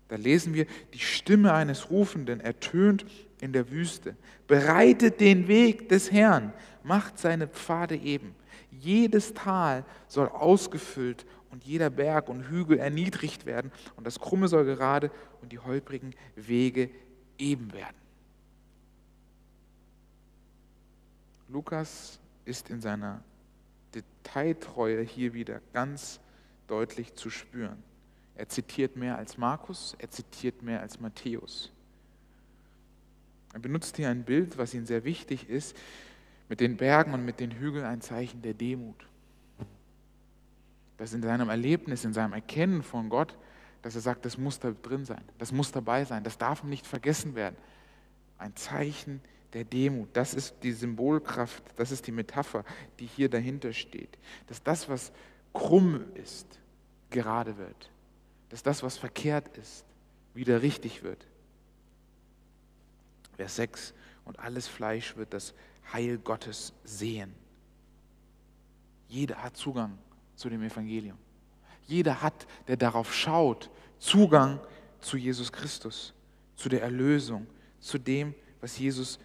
[0.08, 3.06] Da lesen wir, die Stimme eines Rufenden ertönt
[3.40, 4.16] in der Wüste.
[4.48, 6.52] Bereitet den Weg des Herrn,
[6.84, 8.36] macht seine Pfade eben.
[8.72, 14.66] Jedes Tal soll ausgefüllt und jeder Berg und Hügel erniedrigt werden und das Krumme soll
[14.66, 16.90] gerade und die holprigen Wege
[17.38, 17.96] eben werden.
[21.48, 23.24] Lukas ist in seiner
[23.94, 26.20] Detailtreue hier wieder ganz
[26.68, 27.82] deutlich zu spüren.
[28.36, 31.72] Er zitiert mehr als Markus, er zitiert mehr als Matthäus.
[33.54, 35.76] Er benutzt hier ein Bild, was ihm sehr wichtig ist,
[36.48, 39.08] mit den Bergen und mit den Hügeln ein Zeichen der Demut.
[40.98, 43.38] Das in seinem Erlebnis, in seinem Erkennen von Gott,
[43.82, 46.86] dass er sagt, das muss da drin sein, das muss dabei sein, das darf nicht
[46.86, 47.56] vergessen werden.
[48.38, 50.10] Ein Zeichen der der Demut.
[50.14, 52.64] Das ist die Symbolkraft, das ist die Metapher,
[53.00, 54.18] die hier dahinter steht.
[54.48, 55.12] Dass das, was
[55.54, 56.60] krumm ist,
[57.10, 57.92] gerade wird.
[58.50, 59.86] dass das, was verkehrt ist,
[60.34, 61.28] wieder richtig wird.
[63.36, 63.94] Vers 6,
[64.26, 65.54] und alles Fleisch wird das
[65.94, 67.34] Heil Gottes sehen.
[69.08, 69.98] Jeder hat Zugang
[70.36, 71.18] zu dem Evangelium.
[71.88, 74.60] Jeder hat, der darauf schaut, Zugang
[75.00, 76.14] zu Jesus Christus,
[76.56, 77.48] zu der Erlösung,
[77.80, 79.20] zu dem, was Jesus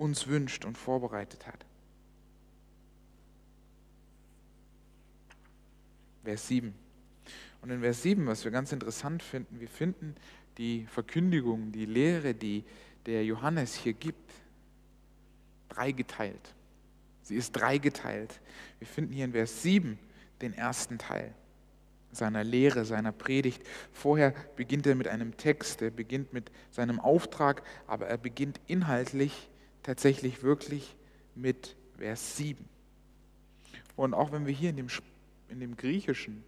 [0.00, 1.66] uns wünscht und vorbereitet hat.
[6.24, 6.74] Vers 7.
[7.60, 10.14] Und in Vers 7, was wir ganz interessant finden, wir finden
[10.56, 12.64] die Verkündigung, die Lehre, die
[13.04, 14.32] der Johannes hier gibt,
[15.68, 16.54] dreigeteilt.
[17.22, 18.40] Sie ist dreigeteilt.
[18.78, 19.98] Wir finden hier in Vers 7
[20.40, 21.34] den ersten Teil
[22.10, 23.62] seiner Lehre, seiner Predigt.
[23.92, 29.49] Vorher beginnt er mit einem Text, er beginnt mit seinem Auftrag, aber er beginnt inhaltlich
[29.82, 30.96] tatsächlich wirklich
[31.34, 32.68] mit Vers 7.
[33.96, 34.88] Und auch wenn wir hier in dem,
[35.48, 36.44] in dem Griechischen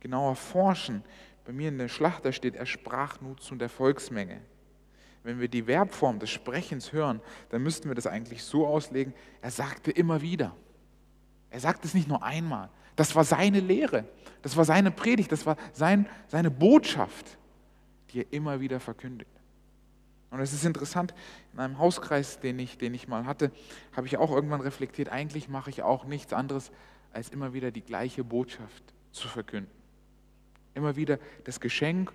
[0.00, 1.04] genauer forschen,
[1.44, 4.40] bei mir in der Schlachter steht, er sprach nur zu der Volksmenge.
[5.24, 7.20] Wenn wir die Verbform des Sprechens hören,
[7.50, 10.56] dann müssten wir das eigentlich so auslegen, er sagte immer wieder.
[11.50, 12.70] Er sagt es nicht nur einmal.
[12.96, 14.04] Das war seine Lehre,
[14.42, 17.38] das war seine Predigt, das war sein, seine Botschaft,
[18.10, 19.30] die er immer wieder verkündigt.
[20.32, 21.12] Und es ist interessant,
[21.52, 23.52] in einem Hauskreis, den ich, den ich mal hatte,
[23.94, 26.72] habe ich auch irgendwann reflektiert, eigentlich mache ich auch nichts anderes,
[27.12, 29.70] als immer wieder die gleiche Botschaft zu verkünden.
[30.72, 32.14] Immer wieder das Geschenk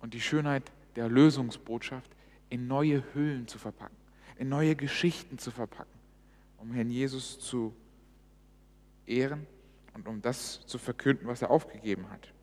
[0.00, 2.10] und die Schönheit der Lösungsbotschaft
[2.48, 3.96] in neue Hüllen zu verpacken,
[4.38, 5.98] in neue Geschichten zu verpacken,
[6.56, 7.76] um Herrn Jesus zu
[9.06, 9.46] ehren
[9.92, 12.33] und um das zu verkünden, was er aufgegeben hat.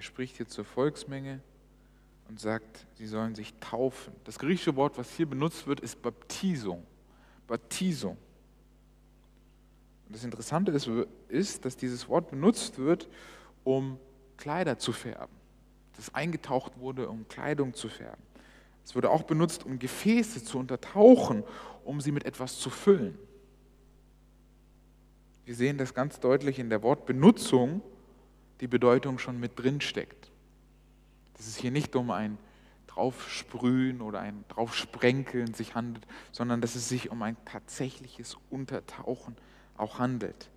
[0.00, 1.40] Er spricht hier zur Volksmenge
[2.26, 4.14] und sagt, sie sollen sich taufen.
[4.24, 6.86] Das griechische Wort, was hier benutzt wird, ist Baptisung.
[7.46, 8.16] Baptisung.
[10.06, 10.88] Und das Interessante ist,
[11.28, 13.10] ist, dass dieses Wort benutzt wird,
[13.62, 13.98] um
[14.38, 15.36] Kleider zu färben.
[15.96, 18.22] Das eingetaucht wurde, um Kleidung zu färben.
[18.82, 21.44] Es wurde auch benutzt, um Gefäße zu untertauchen,
[21.84, 23.18] um sie mit etwas zu füllen.
[25.44, 27.82] Wir sehen das ganz deutlich in der Wortbenutzung,
[28.60, 30.30] die Bedeutung schon mit drin steckt.
[31.34, 32.38] Dass es hier nicht um ein
[32.86, 39.36] Draufsprühen oder ein Draufsprenkeln sich handelt, sondern dass es sich um ein tatsächliches Untertauchen
[39.76, 40.50] auch handelt,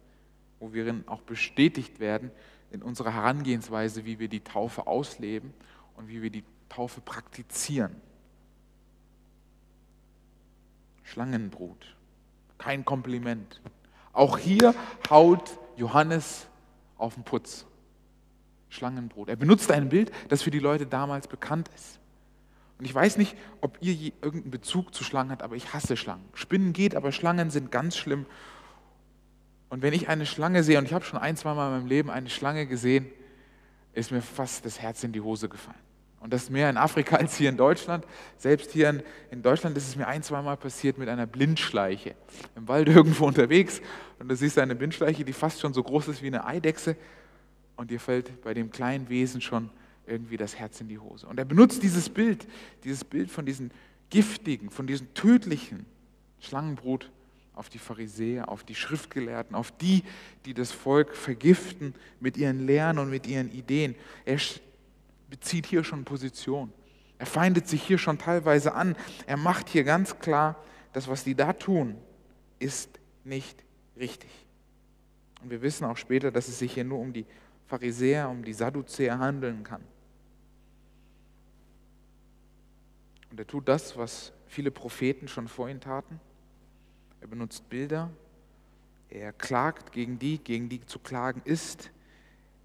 [0.60, 2.32] wo wir auch bestätigt werden
[2.72, 5.54] in unserer Herangehensweise, wie wir die Taufe ausleben
[5.96, 7.96] und wie wir die Taufe praktizieren.
[11.04, 11.96] Schlangenbrut,
[12.58, 13.62] kein Kompliment.
[14.12, 14.74] Auch hier
[15.10, 16.48] haut Johannes
[16.98, 17.66] auf den Putz.
[18.74, 19.30] Schlangenbrot.
[19.30, 22.00] Er benutzt ein Bild, das für die Leute damals bekannt ist.
[22.80, 26.26] Und ich weiß nicht, ob ihr irgendeinen Bezug zu Schlangen habt, aber ich hasse Schlangen.
[26.34, 28.26] Spinnen geht, aber Schlangen sind ganz schlimm.
[29.70, 31.88] Und wenn ich eine Schlange sehe, und ich habe schon ein, zwei Mal in meinem
[31.88, 33.06] Leben eine Schlange gesehen,
[33.94, 35.78] ist mir fast das Herz in die Hose gefallen.
[36.20, 38.06] Und das mehr in Afrika als hier in Deutschland.
[38.38, 42.16] Selbst hier in, in Deutschland ist es mir ein, zwei Mal passiert mit einer Blindschleiche.
[42.56, 43.82] Im Wald irgendwo unterwegs
[44.18, 46.96] und du siehst eine Blindschleiche, die fast schon so groß ist wie eine Eidechse
[47.76, 49.70] und dir fällt bei dem kleinen Wesen schon
[50.06, 51.28] irgendwie das Herz in die Hose.
[51.28, 52.48] Und er benutzt dieses Bild,
[52.84, 53.72] dieses Bild von diesen
[54.10, 55.86] giftigen, von diesen tödlichen
[56.40, 57.10] Schlangenbrut
[57.54, 60.04] auf die Pharisäer, auf die Schriftgelehrten, auf die,
[60.46, 63.96] die das Volk vergiften mit ihren Lehren und mit ihren Ideen.
[64.26, 64.40] Er
[65.30, 66.72] bezieht hier schon Position.
[67.20, 68.96] Er feindet sich hier schon teilweise an.
[69.28, 70.62] Er macht hier ganz klar,
[70.94, 71.96] das, was die da tun,
[72.60, 73.64] ist nicht
[73.98, 74.30] richtig.
[75.42, 77.26] Und wir wissen auch später, dass es sich hier nur um die
[77.80, 79.84] Pharisäer, um die Sadduzäer handeln kann.
[83.32, 86.20] Und er tut das, was viele Propheten schon vor ihm taten
[87.24, 88.12] er benutzt Bilder,
[89.10, 91.90] er klagt gegen die, gegen die zu klagen ist.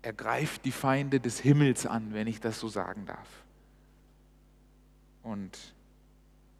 [0.02, 3.44] Er greift die Feinde des Himmels an, wenn ich das so sagen darf.
[5.22, 5.76] Und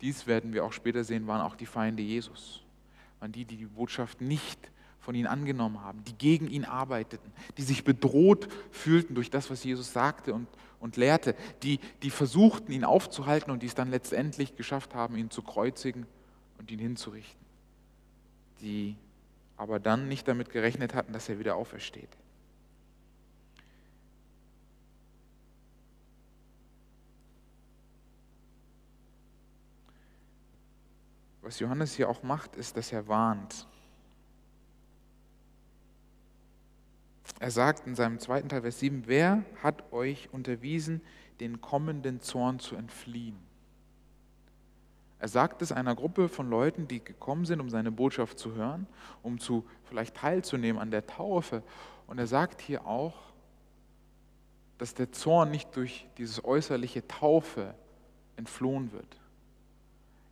[0.00, 2.62] dies werden wir auch später sehen, waren auch die Feinde Jesus.
[3.18, 7.62] Waren die, die die Botschaft nicht von ihnen angenommen haben, die gegen ihn arbeiteten, die
[7.62, 10.48] sich bedroht fühlten durch das, was Jesus sagte und,
[10.80, 15.30] und lehrte, die, die versuchten, ihn aufzuhalten und die es dann letztendlich geschafft haben, ihn
[15.30, 16.06] zu kreuzigen
[16.58, 17.48] und ihn hinzurichten
[18.60, 18.96] die
[19.56, 22.16] aber dann nicht damit gerechnet hatten, dass er wieder aufersteht.
[31.42, 33.66] Was Johannes hier auch macht, ist, dass er warnt.
[37.40, 41.00] Er sagt in seinem zweiten Teil, Vers 7, wer hat euch unterwiesen,
[41.40, 43.36] den kommenden Zorn zu entfliehen?
[45.20, 48.86] Er sagt es einer Gruppe von Leuten, die gekommen sind, um seine Botschaft zu hören,
[49.22, 51.62] um zu vielleicht teilzunehmen an der Taufe
[52.06, 53.16] Und er sagt hier auch,
[54.78, 57.74] dass der Zorn nicht durch dieses äußerliche Taufe
[58.36, 59.20] entflohen wird.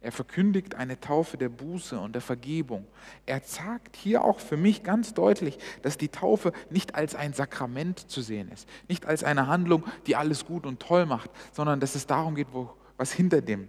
[0.00, 2.86] Er verkündigt eine Taufe der Buße und der Vergebung.
[3.24, 8.10] Er sagt hier auch für mich ganz deutlich, dass die Taufe nicht als ein Sakrament
[8.10, 11.94] zu sehen ist, nicht als eine Handlung, die alles gut und toll macht, sondern dass
[11.94, 13.68] es darum geht, wo, was hinter dem,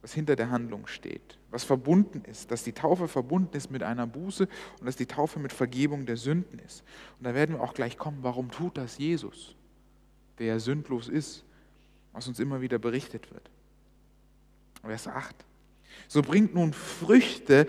[0.00, 4.06] was hinter der Handlung steht, was verbunden ist, dass die Taufe verbunden ist mit einer
[4.06, 4.48] Buße
[4.80, 6.82] und dass die Taufe mit Vergebung der Sünden ist.
[7.18, 9.54] Und da werden wir auch gleich kommen, warum tut das Jesus,
[10.38, 11.44] der ja sündlos ist,
[12.12, 13.48] was uns immer wieder berichtet wird.
[14.82, 15.34] Vers 8.
[16.08, 17.66] So bringt nun Früchte,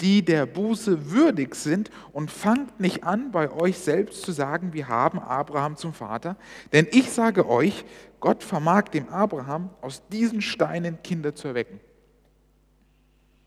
[0.00, 4.88] die der Buße würdig sind und fangt nicht an, bei euch selbst zu sagen, wir
[4.88, 6.36] haben Abraham zum Vater.
[6.72, 7.84] Denn ich sage euch,
[8.20, 11.80] Gott vermag dem Abraham aus diesen Steinen Kinder zu erwecken.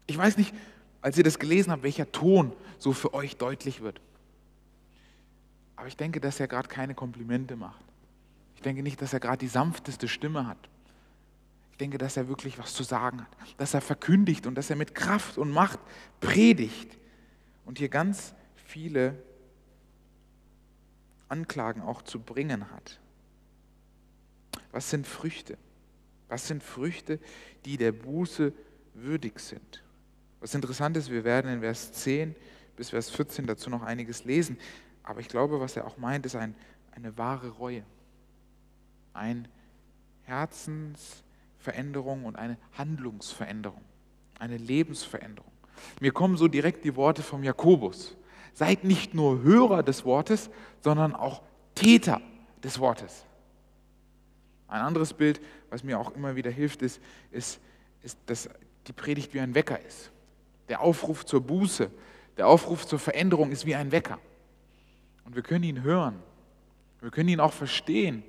[0.08, 0.56] Ich weiß nicht,
[1.02, 4.02] als ihr das gelesen habt, welcher Ton so für euch deutlich wird.
[5.76, 7.84] Aber ich denke, dass er gerade keine Komplimente macht.
[8.56, 10.58] Ich denke nicht, dass er gerade die sanfteste Stimme hat
[11.80, 14.94] denke, dass er wirklich was zu sagen hat, dass er verkündigt und dass er mit
[14.94, 15.80] Kraft und Macht
[16.20, 16.98] predigt
[17.66, 19.22] und hier ganz viele
[21.28, 23.00] Anklagen auch zu bringen hat.
[24.72, 25.58] Was sind Früchte?
[26.28, 27.20] Was sind Früchte,
[27.66, 28.54] die der Buße
[28.94, 29.84] würdig sind?
[30.40, 32.36] Was interessant ist, wir werden in Vers 10
[32.76, 34.58] bis Vers 14 dazu noch einiges lesen,
[35.04, 36.56] aber ich glaube, was er auch meint, ist ein,
[36.92, 37.84] eine wahre Reue,
[39.14, 39.48] ein
[40.24, 41.24] Herzens
[41.60, 43.84] Veränderung und eine Handlungsveränderung,
[44.40, 45.52] eine Lebensveränderung.
[46.00, 48.16] Mir kommen so direkt die Worte vom Jakobus.
[48.54, 50.50] Seid nicht nur Hörer des Wortes,
[50.82, 51.42] sondern auch
[51.76, 52.22] Täter
[52.64, 53.26] des Wortes.
[54.68, 57.60] Ein anderes Bild, was mir auch immer wieder hilft, ist, ist,
[58.02, 58.50] ist dass
[58.88, 60.12] die Predigt wie ein Wecker ist.
[60.68, 61.90] Der Aufruf zur Buße,
[62.38, 64.20] der Aufruf zur Veränderung ist wie ein Wecker.
[65.26, 66.22] Und wir können ihn hören,
[67.02, 68.24] wir können ihn auch verstehen.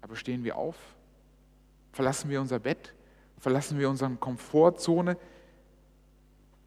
[0.00, 0.76] Aber stehen wir auf
[1.94, 2.92] Verlassen wir unser Bett?
[3.38, 5.16] Verlassen wir unsere Komfortzone?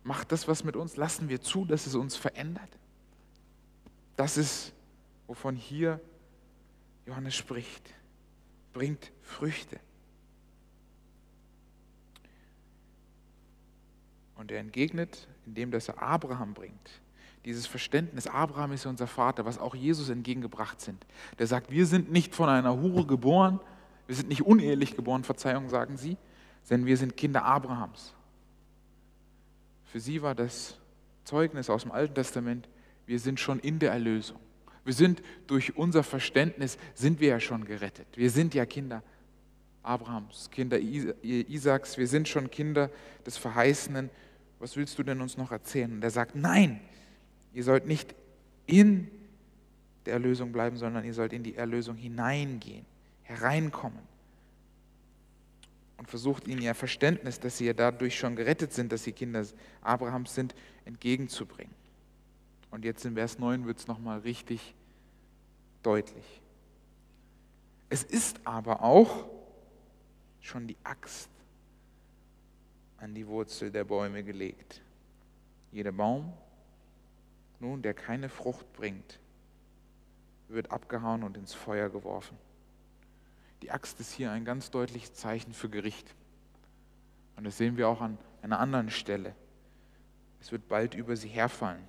[0.03, 0.95] Macht das was mit uns?
[0.95, 2.69] Lassen wir zu, dass es uns verändert?
[4.15, 4.71] Das ist,
[5.27, 5.99] wovon hier
[7.05, 7.93] Johannes spricht.
[8.71, 9.81] Bringt Früchte.
[14.35, 17.01] Und er entgegnet, indem dass er Abraham bringt.
[17.43, 21.05] Dieses Verständnis, Abraham ist unser Vater, was auch Jesus entgegengebracht sind.
[21.37, 23.59] Der sagt, wir sind nicht von einer Hure geboren,
[24.07, 26.17] wir sind nicht unehelich geboren, Verzeihung sagen sie,
[26.69, 28.13] denn wir sind Kinder Abrahams.
[29.85, 30.77] Für sie war das
[31.23, 32.67] Zeugnis aus dem Alten Testament,
[33.05, 34.39] wir sind schon in der Erlösung.
[34.83, 38.07] Wir sind durch unser Verständnis, sind wir ja schon gerettet.
[38.15, 39.03] Wir sind ja Kinder
[39.83, 42.89] Abrahams, Kinder Isaaks, wir sind schon Kinder
[43.25, 44.09] des Verheißenen.
[44.59, 45.91] Was willst du denn uns noch erzählen?
[45.91, 46.79] Und er sagt, nein,
[47.53, 48.15] ihr sollt nicht
[48.65, 49.09] in
[50.05, 52.85] der Erlösung bleiben, sondern ihr sollt in die Erlösung hineingehen
[53.27, 53.99] hereinkommen.
[55.97, 59.45] Und versucht ihnen ihr Verständnis, dass sie ja dadurch schon gerettet sind, dass sie Kinder
[59.81, 61.73] Abrahams sind, entgegenzubringen.
[62.71, 64.75] Und jetzt in Vers 9 wird es nochmal richtig
[65.83, 66.41] deutlich.
[67.89, 69.25] Es ist aber auch
[70.41, 71.29] schon die Axt
[72.97, 74.81] an die Wurzel der Bäume gelegt.
[75.71, 76.33] Jeder Baum,
[77.59, 79.19] nun, der keine Frucht bringt,
[80.47, 82.37] wird abgehauen und ins Feuer geworfen.
[83.61, 86.13] Die Axt ist hier ein ganz deutliches Zeichen für Gericht.
[87.35, 89.35] Und das sehen wir auch an einer anderen Stelle.
[90.39, 91.83] Es wird bald über sie herfallen.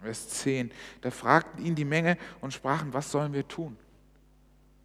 [0.00, 0.72] Vers 10.
[1.00, 3.76] Da fragten ihn die Menge und sprachen, was sollen wir tun?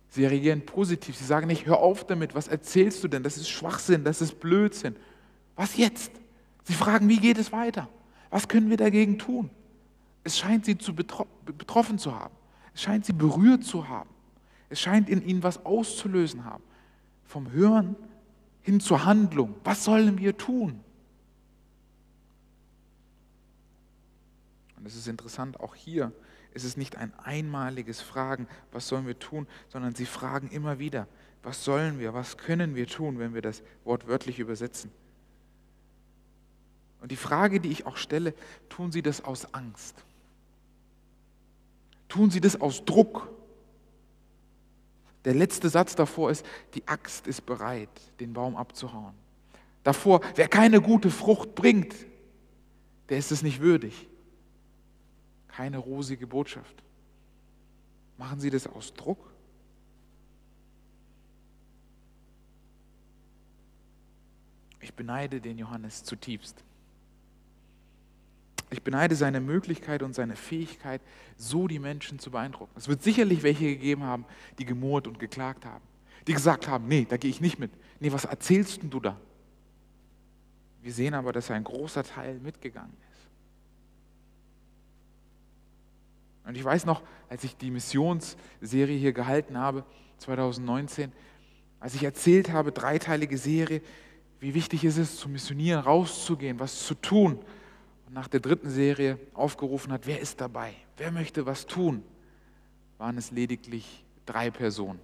[0.09, 1.17] Sie reagieren positiv.
[1.17, 3.23] Sie sagen nicht, hör auf damit, was erzählst du denn?
[3.23, 4.95] Das ist Schwachsinn, das ist Blödsinn.
[5.55, 6.11] Was jetzt?
[6.63, 7.89] Sie fragen, wie geht es weiter?
[8.29, 9.49] Was können wir dagegen tun?
[10.23, 12.35] Es scheint sie zu betroffen zu haben.
[12.73, 14.09] Es scheint sie berührt zu haben.
[14.69, 16.63] Es scheint in ihnen was auszulösen haben.
[17.25, 17.95] Vom Hören
[18.61, 19.55] hin zur Handlung.
[19.63, 20.79] Was sollen wir tun?
[24.77, 26.11] Und es ist interessant, auch hier
[26.53, 31.07] ist es nicht ein einmaliges Fragen, was sollen wir tun, sondern sie fragen immer wieder,
[31.43, 34.91] was sollen wir, was können wir tun, wenn wir das Wort wörtlich übersetzen.
[37.01, 38.33] Und die Frage, die ich auch stelle,
[38.69, 40.03] tun sie das aus Angst?
[42.09, 43.29] Tun sie das aus Druck?
[45.25, 47.89] Der letzte Satz davor ist, die Axt ist bereit,
[48.19, 49.13] den Baum abzuhauen.
[49.83, 51.95] Davor, wer keine gute Frucht bringt,
[53.09, 54.07] der ist es nicht würdig.
[55.47, 56.83] Keine rosige Botschaft.
[58.17, 59.31] Machen Sie das aus Druck?
[64.81, 66.63] Ich beneide den Johannes zutiefst.
[68.69, 71.01] Ich beneide seine Möglichkeit und seine Fähigkeit,
[71.37, 72.73] so die Menschen zu beeindrucken.
[72.75, 74.25] Es wird sicherlich welche gegeben haben,
[74.59, 75.83] die gemurrt und geklagt haben,
[76.27, 77.71] die gesagt haben, nee, da gehe ich nicht mit.
[77.99, 79.17] Nee, was erzählst denn du da?
[80.81, 83.29] Wir sehen aber, dass ein großer Teil mitgegangen ist.
[86.47, 89.83] Und ich weiß noch, als ich die Missionsserie hier gehalten habe,
[90.19, 91.11] 2019,
[91.79, 93.81] als ich erzählt habe, dreiteilige Serie,
[94.39, 97.39] wie wichtig es ist, zu missionieren, rauszugehen, was zu tun.
[98.07, 100.73] Und nach der dritten Serie aufgerufen hat, wer ist dabei?
[100.95, 102.03] Wer möchte was tun?
[102.97, 104.99] Waren es lediglich drei Personen.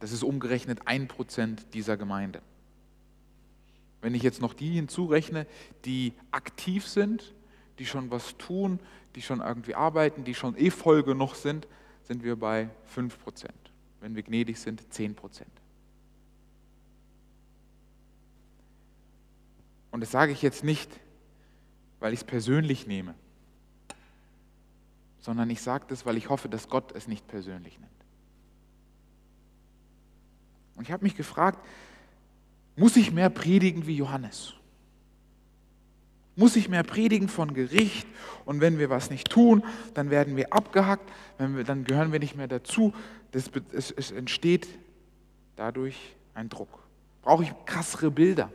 [0.00, 2.42] Das ist umgerechnet ein Prozent dieser Gemeinde.
[4.02, 5.46] Wenn ich jetzt noch die hinzurechne,
[5.84, 7.32] die aktiv sind,
[7.78, 8.80] die schon was tun,
[9.14, 11.68] die schon irgendwie arbeiten, die schon eh voll genug sind,
[12.02, 13.54] sind wir bei 5 Prozent.
[14.00, 15.50] Wenn wir gnädig sind, 10 Prozent.
[19.92, 20.90] Und das sage ich jetzt nicht,
[22.00, 23.14] weil ich es persönlich nehme,
[25.20, 27.90] sondern ich sage das, weil ich hoffe, dass Gott es nicht persönlich nimmt.
[30.76, 31.58] Und ich habe mich gefragt,
[32.76, 34.54] muss ich mehr predigen wie Johannes?
[36.36, 38.06] Muss ich mehr predigen von Gericht
[38.44, 42.36] und wenn wir was nicht tun, dann werden wir abgehackt, wir, dann gehören wir nicht
[42.36, 42.92] mehr dazu.
[43.32, 44.68] Das, es, es entsteht
[45.56, 46.86] dadurch ein Druck.
[47.22, 48.52] Brauche ich krassere Bilder?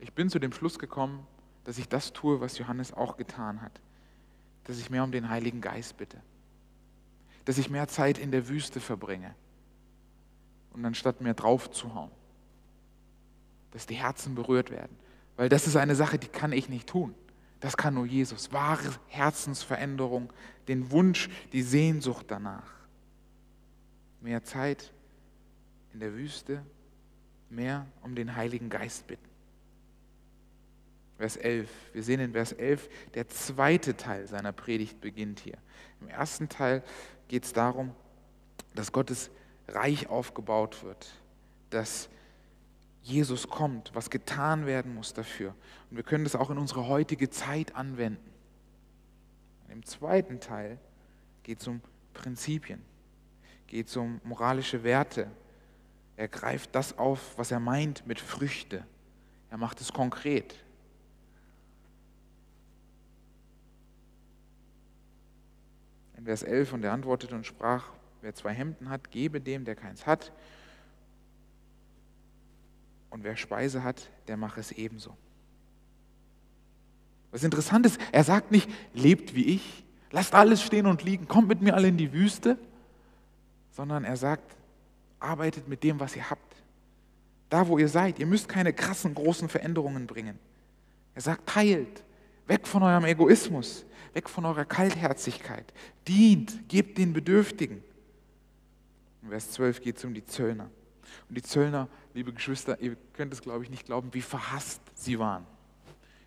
[0.00, 1.26] Ich bin zu dem Schluss gekommen,
[1.64, 3.80] dass ich das tue, was Johannes auch getan hat.
[4.64, 6.20] Dass ich mehr um den Heiligen Geist bitte.
[7.44, 9.34] Dass ich mehr Zeit in der Wüste verbringe.
[10.72, 12.10] Und anstatt mehr drauf zu hauen.
[13.72, 14.96] Dass die Herzen berührt werden.
[15.36, 17.14] Weil das ist eine Sache, die kann ich nicht tun.
[17.60, 18.52] Das kann nur Jesus.
[18.52, 20.32] Wahre Herzensveränderung,
[20.66, 22.72] den Wunsch, die Sehnsucht danach.
[24.22, 24.92] Mehr Zeit
[25.92, 26.64] in der Wüste,
[27.50, 29.29] mehr um den Heiligen Geist bitten.
[31.20, 31.68] Vers 11.
[31.92, 35.58] Wir sehen in Vers 11, der zweite Teil seiner Predigt beginnt hier.
[36.00, 36.82] Im ersten Teil
[37.28, 37.94] geht es darum,
[38.74, 39.30] dass Gottes
[39.68, 41.12] Reich aufgebaut wird,
[41.68, 42.08] dass
[43.02, 45.54] Jesus kommt, was getan werden muss dafür.
[45.90, 48.32] Und wir können das auch in unsere heutige Zeit anwenden.
[49.68, 50.78] Im zweiten Teil
[51.42, 51.82] geht es um
[52.14, 52.80] Prinzipien,
[53.66, 55.30] geht es um moralische Werte.
[56.16, 58.86] Er greift das auf, was er meint mit Früchte.
[59.50, 60.54] Er macht es konkret.
[66.20, 67.84] In Vers 11, und er antwortete und sprach,
[68.20, 70.32] wer zwei Hemden hat, gebe dem, der keins hat.
[73.08, 75.16] Und wer Speise hat, der mache es ebenso.
[77.32, 81.48] Was interessant ist, er sagt nicht, lebt wie ich, lasst alles stehen und liegen, kommt
[81.48, 82.58] mit mir alle in die Wüste,
[83.70, 84.56] sondern er sagt,
[85.20, 86.56] arbeitet mit dem, was ihr habt.
[87.48, 90.38] Da, wo ihr seid, ihr müsst keine krassen, großen Veränderungen bringen.
[91.14, 92.04] Er sagt, teilt,
[92.46, 95.72] weg von eurem Egoismus, weg von eurer Kaltherzigkeit.
[96.06, 97.82] Dient, gebt den Bedürftigen.
[99.22, 100.70] In Vers 12 geht es um die Zöllner.
[101.28, 105.18] Und die Zöllner, liebe Geschwister, ihr könnt es, glaube ich, nicht glauben, wie verhasst sie
[105.18, 105.46] waren.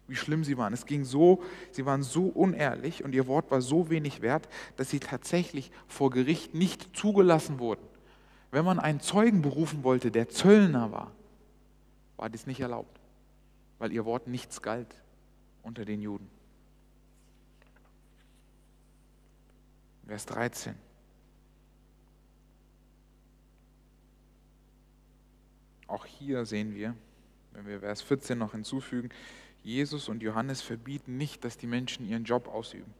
[0.07, 0.73] Wie schlimm sie waren.
[0.73, 4.89] Es ging so, sie waren so unehrlich und ihr Wort war so wenig wert, dass
[4.89, 7.83] sie tatsächlich vor Gericht nicht zugelassen wurden.
[8.51, 11.11] Wenn man einen Zeugen berufen wollte, der Zöllner war,
[12.17, 12.99] war dies nicht erlaubt,
[13.79, 15.02] weil ihr Wort nichts galt
[15.63, 16.29] unter den Juden.
[20.05, 20.75] Vers 13.
[25.87, 26.95] Auch hier sehen wir,
[27.53, 29.09] wenn wir Vers 14 noch hinzufügen,
[29.63, 32.93] Jesus und Johannes verbieten nicht, dass die Menschen ihren Job ausüben.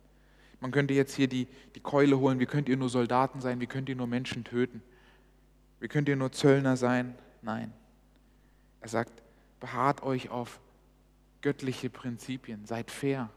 [0.62, 3.68] Man könnte jetzt hier die, die Keule holen, wie könnt ihr nur Soldaten sein, wie
[3.68, 4.82] könnt ihr nur Menschen töten,
[5.82, 7.16] wie könnt ihr nur Zöllner sein.
[7.42, 7.74] Nein,
[8.80, 9.12] er sagt,
[9.60, 10.62] beharrt euch auf
[11.44, 13.30] göttliche Prinzipien, seid fair,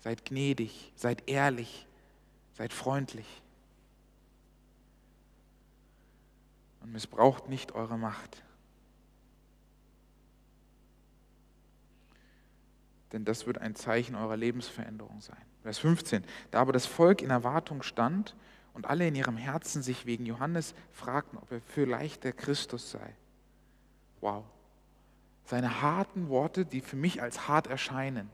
[0.00, 1.88] seid gnädig, seid ehrlich,
[2.58, 3.40] Seid freundlich
[6.80, 8.42] und missbraucht nicht eure Macht.
[13.12, 15.40] Denn das wird ein Zeichen eurer Lebensveränderung sein.
[15.62, 16.24] Vers 15.
[16.50, 18.34] Da aber das Volk in Erwartung stand
[18.74, 23.14] und alle in ihrem Herzen sich wegen Johannes fragten, ob er vielleicht der Christus sei.
[24.20, 24.44] Wow.
[25.48, 28.28] Seine harten Worte, die für mich als hart erscheinen,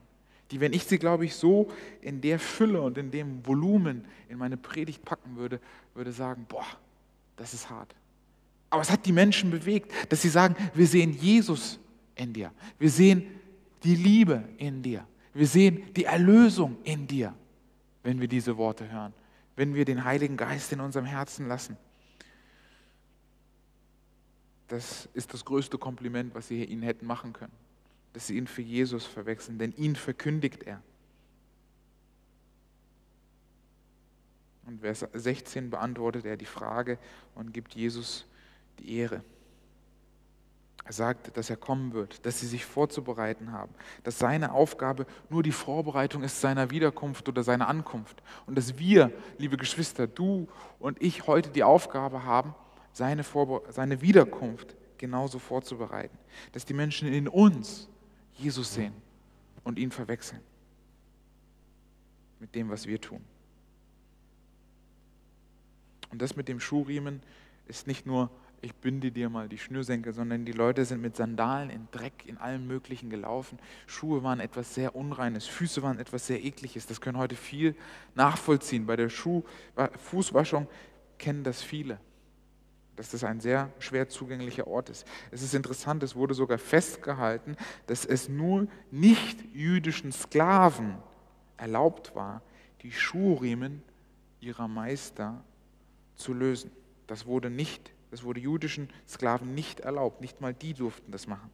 [0.51, 4.37] die, wenn ich sie, glaube ich, so in der Fülle und in dem Volumen in
[4.37, 5.61] meine Predigt packen würde,
[5.93, 6.65] würde sagen, boah,
[7.37, 7.95] das ist hart.
[8.69, 11.79] Aber es hat die Menschen bewegt, dass sie sagen, wir sehen Jesus
[12.15, 12.51] in dir.
[12.79, 13.25] Wir sehen
[13.85, 15.07] die Liebe in dir.
[15.33, 17.33] Wir sehen die Erlösung in dir,
[18.03, 19.13] wenn wir diese Worte hören,
[19.55, 21.77] wenn wir den Heiligen Geist in unserem Herzen lassen.
[24.67, 27.53] Das ist das größte Kompliment, was sie ihnen hätten machen können
[28.15, 30.81] dass sie ihn für Jesus verwechseln, denn ihn verkündigt er.
[34.65, 36.97] Und Vers 16 beantwortet er die Frage
[37.35, 38.25] und gibt Jesus
[38.79, 39.21] die Ehre.
[40.85, 45.43] Er sagt, dass er kommen wird, dass sie sich vorzubereiten haben, dass seine Aufgabe nur
[45.43, 50.47] die Vorbereitung ist seiner Wiederkunft oder seiner Ankunft und dass wir, liebe Geschwister, du
[50.79, 52.55] und ich heute die Aufgabe haben,
[52.95, 53.25] seine,
[53.69, 56.17] seine Wiederkunft genauso vorzubereiten,
[56.53, 57.89] dass die Menschen in uns
[58.35, 58.93] Jesus sehen
[59.65, 60.39] und ihn verwechseln
[62.39, 63.21] mit dem, was wir tun.
[66.09, 67.21] Und das mit dem Schuhriemen
[67.67, 68.29] ist nicht nur,
[68.61, 72.37] ich binde dir mal die Schnürsenkel, sondern die Leute sind mit Sandalen in Dreck, in
[72.37, 73.59] allem Möglichen gelaufen.
[73.87, 76.87] Schuhe waren etwas sehr Unreines, Füße waren etwas sehr Ekliges.
[76.87, 77.75] Das können heute viel
[78.15, 78.85] nachvollziehen.
[78.85, 79.43] Bei der Schuh
[79.97, 80.69] Fußwaschung
[81.17, 81.99] kennen das viele
[82.95, 85.05] dass das ein sehr schwer zugänglicher Ort ist.
[85.31, 90.95] Es ist interessant, es wurde sogar festgehalten, dass es nur nicht jüdischen Sklaven
[91.57, 92.41] erlaubt war,
[92.81, 93.81] die Schuhriemen
[94.39, 95.43] ihrer Meister
[96.15, 96.71] zu lösen.
[97.07, 101.49] Das wurde nicht, das wurde jüdischen Sklaven nicht erlaubt, nicht mal die durften das machen.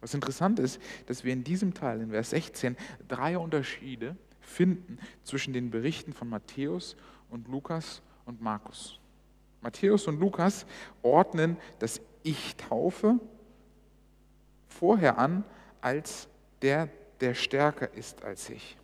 [0.00, 2.76] Was interessant ist, dass wir in diesem Teil, in Vers 16,
[3.08, 6.96] drei Unterschiede finden zwischen den Berichten von Matthäus
[7.30, 9.00] und Lukas und Markus.
[9.60, 10.66] Matthäus und Lukas
[11.02, 13.18] ordnen das Ich Taufe
[14.68, 15.44] vorher an
[15.80, 16.28] als
[16.62, 16.88] der,
[17.20, 18.76] der stärker ist als ich.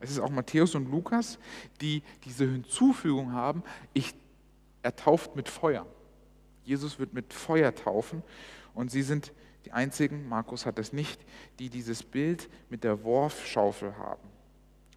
[0.00, 1.38] Es ist auch Matthäus und Lukas,
[1.80, 3.62] die diese Hinzufügung haben,
[3.92, 4.14] ich,
[4.82, 5.86] er tauft mit Feuer.
[6.62, 8.22] Jesus wird mit Feuer taufen
[8.74, 9.32] und sie sind
[9.64, 11.20] die einzigen, Markus hat das nicht,
[11.58, 14.27] die dieses Bild mit der Worfschaufel haben.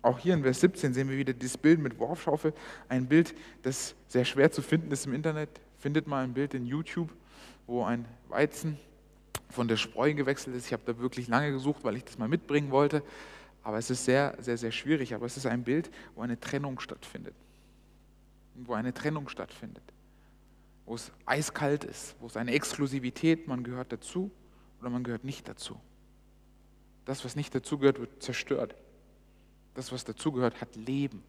[0.01, 2.53] Auch hier in Vers 17 sehen wir wieder dieses Bild mit Worfschaufel,
[2.89, 5.49] ein Bild, das sehr schwer zu finden ist im Internet.
[5.77, 7.09] Findet mal ein Bild in YouTube,
[7.67, 8.77] wo ein Weizen
[9.49, 10.67] von der Spreu gewechselt ist.
[10.67, 13.03] Ich habe da wirklich lange gesucht, weil ich das mal mitbringen wollte.
[13.63, 15.13] Aber es ist sehr, sehr, sehr schwierig.
[15.13, 17.35] Aber es ist ein Bild, wo eine Trennung stattfindet.
[18.55, 19.83] Wo eine Trennung stattfindet.
[20.85, 24.31] Wo es eiskalt ist, wo es eine Exklusivität, man gehört dazu
[24.79, 25.79] oder man gehört nicht dazu.
[27.05, 28.75] Das, was nicht dazu gehört, wird zerstört.
[29.73, 31.23] Das, was dazugehört, hat Leben.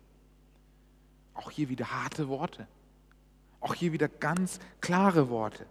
[1.34, 2.66] Auch hier wieder harte Worte.
[3.60, 5.66] Auch hier wieder ganz klare Worte.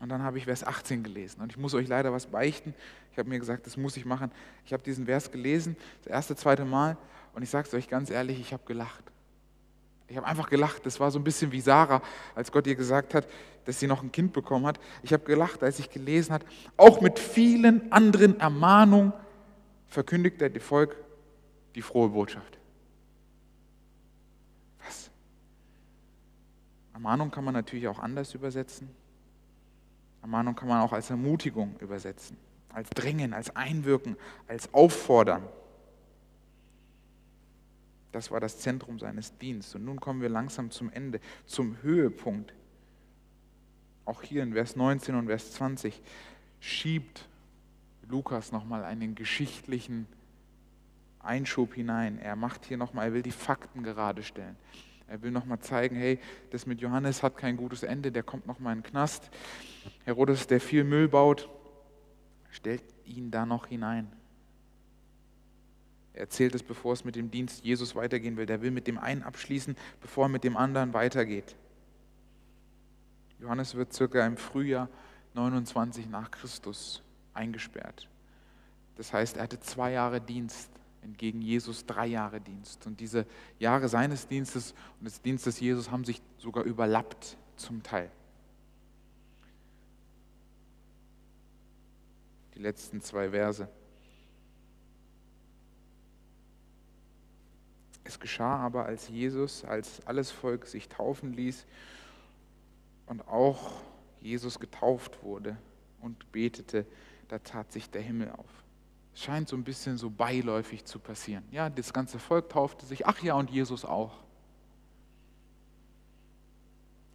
[0.00, 1.42] Und dann habe ich Vers 18 gelesen.
[1.42, 2.74] Und ich muss euch leider was beichten.
[3.12, 4.32] Ich habe mir gesagt, das muss ich machen.
[4.64, 6.96] Ich habe diesen Vers gelesen, das erste, zweite Mal.
[7.34, 9.04] Und ich sage es euch ganz ehrlich, ich habe gelacht.
[10.10, 10.84] Ich habe einfach gelacht.
[10.84, 12.02] Das war so ein bisschen wie Sarah,
[12.34, 13.28] als Gott ihr gesagt hat,
[13.64, 14.80] dass sie noch ein Kind bekommen hat.
[15.02, 16.44] Ich habe gelacht, als ich gelesen habe,
[16.76, 19.12] auch mit vielen anderen Ermahnungen
[19.86, 20.96] verkündigt er dem Volk
[21.76, 22.58] die frohe Botschaft.
[24.84, 25.10] Was?
[26.92, 28.90] Ermahnung kann man natürlich auch anders übersetzen.
[30.22, 32.36] Ermahnung kann man auch als Ermutigung übersetzen,
[32.74, 34.16] als Drängen, als Einwirken,
[34.48, 35.44] als Auffordern.
[38.12, 39.76] Das war das Zentrum seines Dienstes.
[39.76, 42.52] Und nun kommen wir langsam zum Ende, zum Höhepunkt.
[44.04, 46.02] Auch hier in Vers 19 und Vers 20
[46.58, 47.28] schiebt
[48.08, 50.06] Lukas nochmal einen geschichtlichen
[51.20, 52.18] Einschub hinein.
[52.18, 54.56] Er macht hier nochmal, er will die Fakten gerade stellen.
[55.06, 56.18] Er will nochmal zeigen, hey,
[56.50, 59.30] das mit Johannes hat kein gutes Ende, der kommt nochmal in den Knast.
[60.04, 61.48] Herodes, der viel Müll baut,
[62.50, 64.10] stellt ihn da noch hinein.
[66.12, 68.46] Er erzählt es, bevor es mit dem Dienst Jesus weitergehen will.
[68.46, 71.56] Der will mit dem einen abschließen, bevor er mit dem anderen weitergeht.
[73.40, 74.88] Johannes wird circa im Frühjahr
[75.34, 77.02] 29 nach Christus
[77.32, 78.08] eingesperrt.
[78.96, 80.68] Das heißt, er hatte zwei Jahre Dienst,
[81.02, 82.86] entgegen Jesus drei Jahre Dienst.
[82.86, 83.24] Und diese
[83.58, 88.10] Jahre seines Dienstes und des Dienstes Jesus haben sich sogar überlappt zum Teil.
[92.54, 93.68] Die letzten zwei Verse.
[98.10, 101.64] Es geschah aber, als Jesus, als alles Volk sich taufen ließ
[103.06, 103.82] und auch
[104.20, 105.56] Jesus getauft wurde
[106.00, 106.86] und betete,
[107.28, 108.64] da tat sich der Himmel auf.
[109.14, 111.44] Es scheint so ein bisschen so beiläufig zu passieren.
[111.52, 114.18] Ja, das ganze Volk taufte sich, ach ja, und Jesus auch.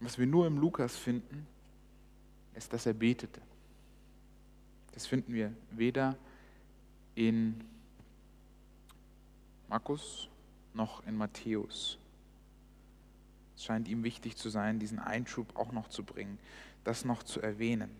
[0.00, 1.46] Was wir nur im Lukas finden,
[2.54, 3.42] ist, dass er betete.
[4.94, 6.16] Das finden wir weder
[7.14, 7.62] in
[9.68, 10.30] Markus
[10.76, 11.98] noch in Matthäus.
[13.56, 16.38] Es scheint ihm wichtig zu sein, diesen Einschub auch noch zu bringen,
[16.84, 17.90] das noch zu erwähnen.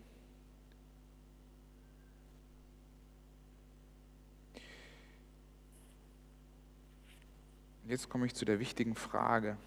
[7.87, 9.57] Jetzt komme ich zu der wichtigen Frage.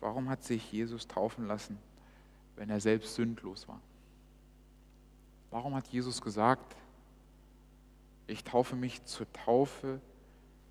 [0.00, 1.78] Warum hat sich Jesus taufen lassen,
[2.56, 3.80] wenn er selbst sündlos war?
[5.50, 6.76] Warum hat Jesus gesagt,
[8.26, 10.00] ich taufe mich zur Taufe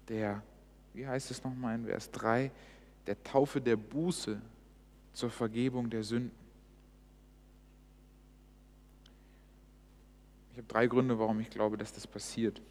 [0.09, 0.41] der,
[0.93, 2.51] wie heißt es nochmal in Vers 3,
[3.07, 4.41] der Taufe der Buße
[5.13, 6.37] zur Vergebung der Sünden?
[10.51, 12.61] Ich habe drei Gründe, warum ich glaube, dass das passiert.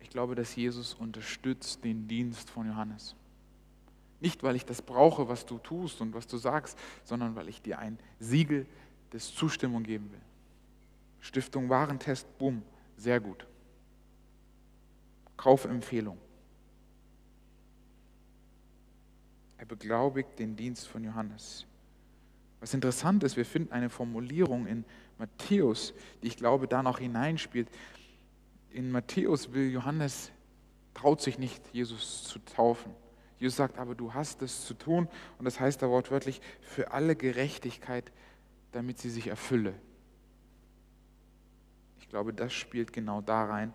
[0.00, 3.14] Ich glaube, dass Jesus unterstützt den Dienst von Johannes.
[4.20, 7.62] Nicht, weil ich das brauche, was du tust und was du sagst, sondern weil ich
[7.62, 8.66] dir ein Siegel
[9.12, 10.20] des Zustimmung geben will.
[11.20, 12.62] Stiftung Warentest, bumm,
[12.96, 13.46] sehr gut.
[15.40, 16.18] Kaufempfehlung.
[19.56, 21.64] Er beglaubigt den Dienst von Johannes.
[22.60, 24.84] Was interessant ist, wir finden eine Formulierung in
[25.16, 27.70] Matthäus, die ich glaube da noch hineinspielt.
[28.68, 30.30] In Matthäus will Johannes,
[30.92, 32.92] traut sich nicht, Jesus zu taufen.
[33.38, 37.16] Jesus sagt aber, du hast es zu tun und das heißt da wortwörtlich, für alle
[37.16, 38.12] Gerechtigkeit,
[38.72, 39.74] damit sie sich erfülle
[42.10, 43.72] glaube, das spielt genau da rein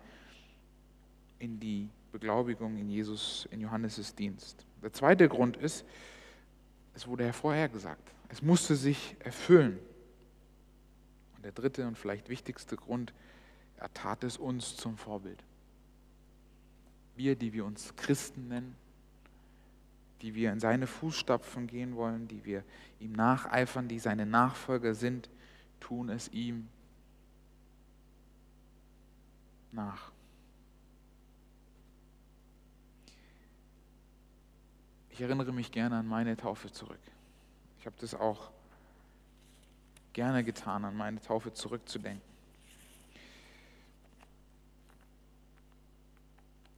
[1.38, 4.64] in die Beglaubigung in Jesus, in Johannes' Dienst.
[4.82, 5.84] Der zweite Grund ist,
[6.94, 9.78] es wurde ja vorher gesagt, es musste sich erfüllen.
[11.36, 13.12] Und der dritte und vielleicht wichtigste Grund,
[13.76, 15.42] er tat es uns zum Vorbild.
[17.16, 18.76] Wir, die wir uns Christen nennen,
[20.22, 22.64] die wir in seine Fußstapfen gehen wollen, die wir
[23.00, 25.28] ihm nacheifern, die seine Nachfolger sind,
[25.80, 26.68] tun es ihm
[29.72, 30.15] nach.
[35.16, 37.00] Ich erinnere mich gerne an meine Taufe zurück.
[37.80, 38.50] Ich habe das auch
[40.12, 42.20] gerne getan, an meine Taufe zurückzudenken.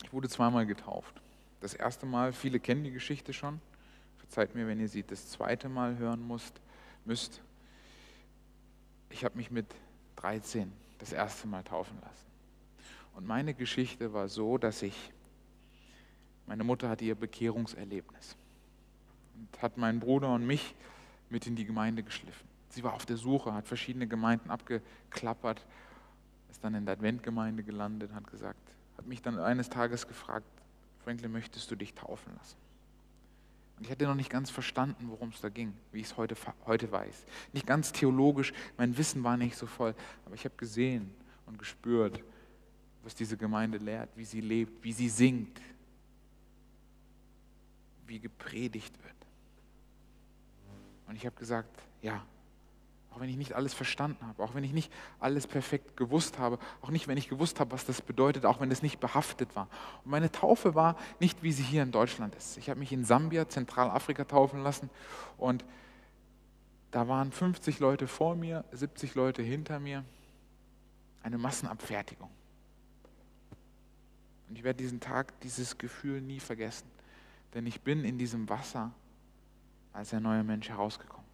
[0.04, 1.20] Ich wurde zweimal getauft.
[1.60, 3.60] Das erste Mal, viele kennen die Geschichte schon.
[4.18, 6.60] Verzeiht mir, wenn ihr sie das zweite Mal hören müsst.
[7.04, 7.40] müsst.
[9.10, 9.66] Ich habe mich mit
[10.14, 12.26] 13 das erste Mal taufen lassen.
[13.16, 15.10] Und meine Geschichte war so, dass ich,
[16.48, 18.36] meine Mutter hatte ihr Bekehrungserlebnis
[19.36, 20.74] und hat meinen Bruder und mich
[21.28, 22.48] mit in die Gemeinde geschliffen.
[22.70, 25.64] Sie war auf der Suche, hat verschiedene Gemeinden abgeklappert,
[26.50, 28.58] ist dann in der Adventgemeinde gelandet, hat gesagt,
[28.96, 30.46] hat mich dann eines Tages gefragt,
[31.04, 32.56] Franklin, möchtest du dich taufen lassen?
[33.78, 36.34] Und ich hatte noch nicht ganz verstanden, worum es da ging, wie ich es heute,
[36.66, 37.26] heute weiß.
[37.52, 39.94] Nicht ganz theologisch, mein Wissen war nicht so voll,
[40.26, 41.10] aber ich habe gesehen
[41.46, 42.22] und gespürt,
[43.04, 45.60] was diese Gemeinde lehrt, wie sie lebt, wie sie singt,
[48.08, 49.14] wie gepredigt wird.
[51.06, 51.70] Und ich habe gesagt,
[52.02, 52.24] ja,
[53.10, 56.58] auch wenn ich nicht alles verstanden habe, auch wenn ich nicht alles perfekt gewusst habe,
[56.82, 59.68] auch nicht, wenn ich gewusst habe, was das bedeutet, auch wenn es nicht behaftet war.
[60.04, 62.58] Und meine Taufe war nicht, wie sie hier in Deutschland ist.
[62.58, 64.90] Ich habe mich in Sambia, Zentralafrika, taufen lassen
[65.36, 65.64] und
[66.90, 70.04] da waren 50 Leute vor mir, 70 Leute hinter mir.
[71.22, 72.30] Eine Massenabfertigung.
[74.48, 76.86] Und ich werde diesen Tag, dieses Gefühl nie vergessen.
[77.54, 78.92] Denn ich bin in diesem Wasser
[79.92, 81.26] als ein neuer Mensch herausgekommen.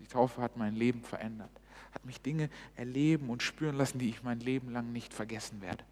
[0.00, 1.50] Die Taufe hat mein Leben verändert,
[1.92, 5.84] hat mich Dinge erleben und spüren lassen, die ich mein Leben lang nicht vergessen werde.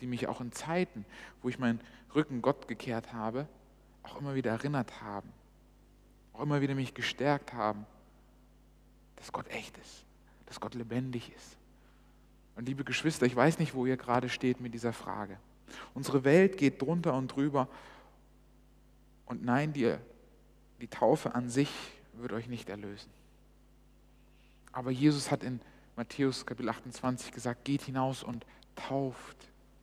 [0.00, 1.04] Die mich auch in Zeiten,
[1.42, 1.80] wo ich meinen
[2.14, 3.48] Rücken Gott gekehrt habe,
[4.02, 5.30] auch immer wieder erinnert haben.
[6.32, 7.86] Auch immer wieder mich gestärkt haben,
[9.16, 10.04] dass Gott echt ist,
[10.46, 11.56] dass Gott lebendig ist
[12.56, 15.38] und liebe Geschwister, ich weiß nicht, wo ihr gerade steht mit dieser Frage.
[15.94, 17.68] Unsere Welt geht drunter und drüber.
[19.26, 19.94] Und nein, die,
[20.80, 21.70] die Taufe an sich
[22.14, 23.10] wird euch nicht erlösen.
[24.72, 25.60] Aber Jesus hat in
[25.96, 28.44] Matthäus Kapitel 28 gesagt, geht hinaus und
[28.74, 29.36] tauft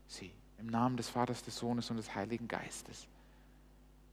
[0.08, 3.08] sie im Namen des Vaters, des Sohnes und des Heiligen Geistes.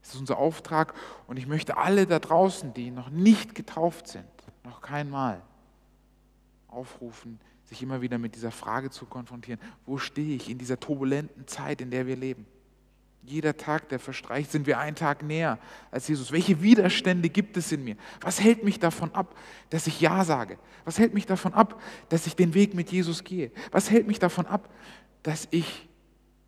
[0.01, 0.95] Das ist unser Auftrag
[1.27, 4.25] und ich möchte alle da draußen, die noch nicht getauft sind,
[4.64, 5.43] noch kein Mal,
[6.68, 7.39] aufrufen,
[7.71, 11.81] sich immer wieder mit dieser Frage zu konfrontieren, wo stehe ich in dieser turbulenten Zeit,
[11.81, 12.45] in der wir leben?
[13.23, 15.59] Jeder Tag, der verstreicht, sind wir einen Tag näher
[15.91, 16.33] als Jesus.
[16.33, 17.97] Welche Widerstände gibt es in mir?
[18.23, 19.37] Was hält mich davon ab,
[19.68, 20.59] dass ich Ja sage?
[20.85, 23.53] Was hält mich davon ab, dass ich den Weg mit Jesus gehe?
[23.71, 24.68] Was hält mich davon ab,
[25.23, 25.89] dass ich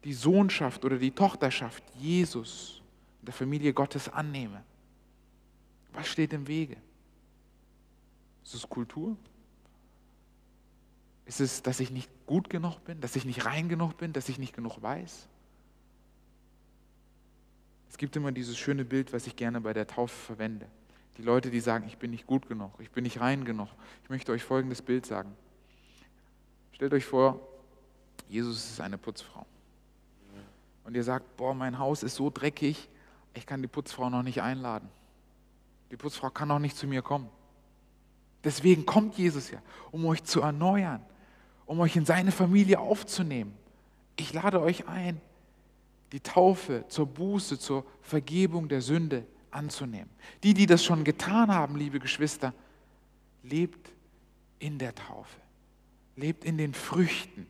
[0.02, 2.82] die Sohnschaft oder die Tochterschaft Jesus
[3.20, 4.64] der Familie Gottes annehme?
[5.92, 6.78] Was steht im Wege?
[8.44, 9.16] Ist es Kultur?
[11.24, 14.28] Ist es, dass ich nicht gut genug bin, dass ich nicht rein genug bin, dass
[14.28, 15.28] ich nicht genug weiß?
[17.90, 20.66] Es gibt immer dieses schöne Bild, was ich gerne bei der Taufe verwende.
[21.18, 23.68] Die Leute, die sagen, ich bin nicht gut genug, ich bin nicht rein genug.
[24.02, 25.36] Ich möchte euch folgendes Bild sagen.
[26.72, 27.40] Stellt euch vor,
[28.28, 29.46] Jesus ist eine Putzfrau.
[30.84, 32.88] Und ihr sagt, boah, mein Haus ist so dreckig,
[33.34, 34.88] ich kann die Putzfrau noch nicht einladen.
[35.90, 37.28] Die Putzfrau kann auch nicht zu mir kommen.
[38.42, 41.04] Deswegen kommt Jesus ja, um euch zu erneuern,
[41.66, 43.54] um euch in seine Familie aufzunehmen.
[44.16, 45.20] Ich lade euch ein,
[46.12, 50.10] die Taufe zur Buße, zur Vergebung der Sünde anzunehmen.
[50.42, 52.52] Die, die das schon getan haben, liebe Geschwister,
[53.42, 53.90] lebt
[54.58, 55.36] in der Taufe,
[56.16, 57.46] lebt in den Früchten.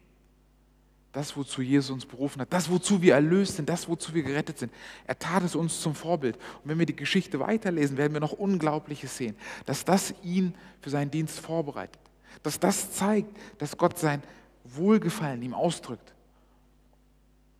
[1.13, 4.59] Das, wozu Jesus uns berufen hat, das, wozu wir erlöst sind, das, wozu wir gerettet
[4.59, 4.73] sind.
[5.07, 6.37] Er tat es uns zum Vorbild.
[6.37, 9.37] Und wenn wir die Geschichte weiterlesen, werden wir noch Unglaubliches sehen,
[9.67, 12.01] dass das ihn für seinen Dienst vorbereitet,
[12.43, 14.23] dass das zeigt, dass Gott sein
[14.65, 16.15] Wohlgefallen ihm ausdrückt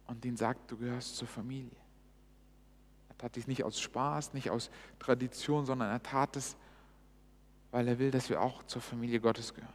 [0.07, 1.77] und ihn sagt, du gehörst zur Familie.
[3.09, 6.57] Er tat dies nicht aus Spaß, nicht aus Tradition, sondern er tat es,
[7.71, 9.73] weil er will, dass wir auch zur Familie Gottes gehören.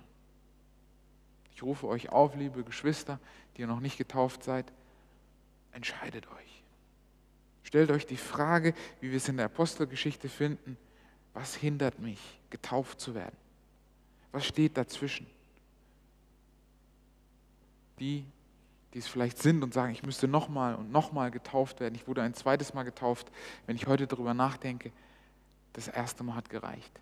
[1.54, 3.20] Ich rufe euch auf, liebe Geschwister,
[3.56, 4.72] die ihr noch nicht getauft seid,
[5.72, 6.64] entscheidet euch.
[7.64, 10.78] Stellt euch die Frage, wie wir es in der Apostelgeschichte finden,
[11.34, 13.36] was hindert mich, getauft zu werden?
[14.32, 15.28] Was steht dazwischen?
[18.00, 18.26] Die,
[18.94, 21.96] die es vielleicht sind und sagen, ich müsste nochmal und nochmal getauft werden.
[21.96, 23.32] Ich wurde ein zweites Mal getauft.
[23.66, 24.92] Wenn ich heute darüber nachdenke,
[25.74, 27.00] das erste Mal hat gereicht.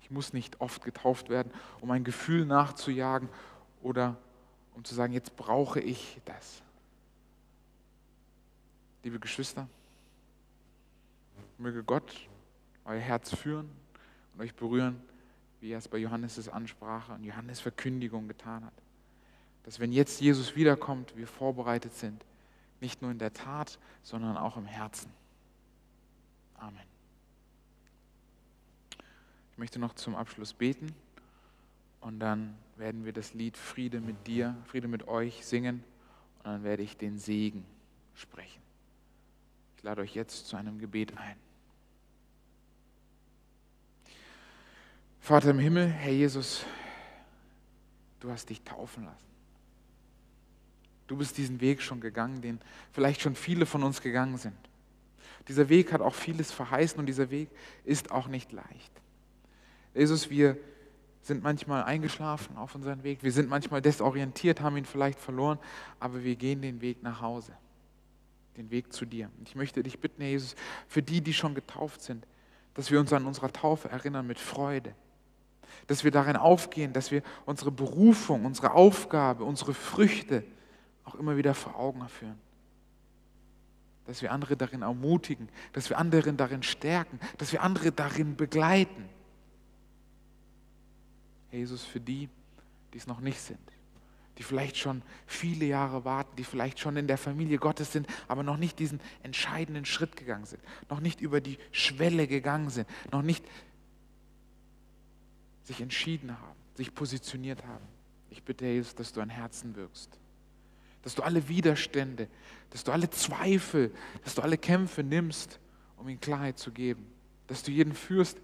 [0.00, 3.28] Ich muss nicht oft getauft werden, um ein Gefühl nachzujagen
[3.82, 4.16] oder
[4.74, 6.62] um zu sagen, jetzt brauche ich das.
[9.02, 9.68] Liebe Geschwister,
[11.58, 12.28] möge Gott
[12.84, 13.70] euer Herz führen
[14.34, 15.02] und euch berühren,
[15.60, 18.74] wie er es bei Johannes' Ansprache und Johannes Verkündigung getan hat
[19.64, 22.24] dass wenn jetzt Jesus wiederkommt, wir vorbereitet sind,
[22.80, 25.10] nicht nur in der Tat, sondern auch im Herzen.
[26.54, 26.82] Amen.
[29.52, 30.94] Ich möchte noch zum Abschluss beten
[32.00, 35.84] und dann werden wir das Lied Friede mit dir, Friede mit euch singen
[36.38, 37.66] und dann werde ich den Segen
[38.14, 38.62] sprechen.
[39.76, 41.36] Ich lade euch jetzt zu einem Gebet ein.
[45.20, 46.64] Vater im Himmel, Herr Jesus,
[48.20, 49.30] du hast dich taufen lassen.
[51.06, 52.60] Du bist diesen Weg schon gegangen, den
[52.92, 54.56] vielleicht schon viele von uns gegangen sind.
[55.48, 57.48] Dieser Weg hat auch vieles verheißen und dieser Weg
[57.84, 58.92] ist auch nicht leicht.
[59.94, 60.56] Jesus, wir
[61.22, 65.58] sind manchmal eingeschlafen auf unseren Weg, wir sind manchmal desorientiert, haben ihn vielleicht verloren,
[65.98, 67.52] aber wir gehen den Weg nach Hause,
[68.56, 69.30] den Weg zu dir.
[69.38, 70.54] Und ich möchte dich bitten, Jesus,
[70.88, 72.26] für die, die schon getauft sind,
[72.74, 74.94] dass wir uns an unserer Taufe erinnern mit Freude,
[75.86, 80.44] dass wir darin aufgehen, dass wir unsere Berufung, unsere Aufgabe, unsere Früchte,
[81.04, 82.38] auch immer wieder vor Augen führen.
[84.06, 89.08] Dass wir andere darin ermutigen, dass wir andere darin stärken, dass wir andere darin begleiten.
[91.52, 92.28] Jesus, für die,
[92.92, 93.58] die es noch nicht sind,
[94.38, 98.42] die vielleicht schon viele Jahre warten, die vielleicht schon in der Familie Gottes sind, aber
[98.42, 103.22] noch nicht diesen entscheidenden Schritt gegangen sind, noch nicht über die Schwelle gegangen sind, noch
[103.22, 103.44] nicht
[105.64, 107.86] sich entschieden haben, sich positioniert haben.
[108.30, 110.20] Ich bitte, Jesus, dass du ein Herzen wirkst
[111.02, 112.28] dass du alle Widerstände,
[112.70, 113.92] dass du alle Zweifel,
[114.24, 115.58] dass du alle Kämpfe nimmst,
[115.96, 117.06] um ihm Klarheit zu geben,
[117.46, 118.38] dass du jeden führst,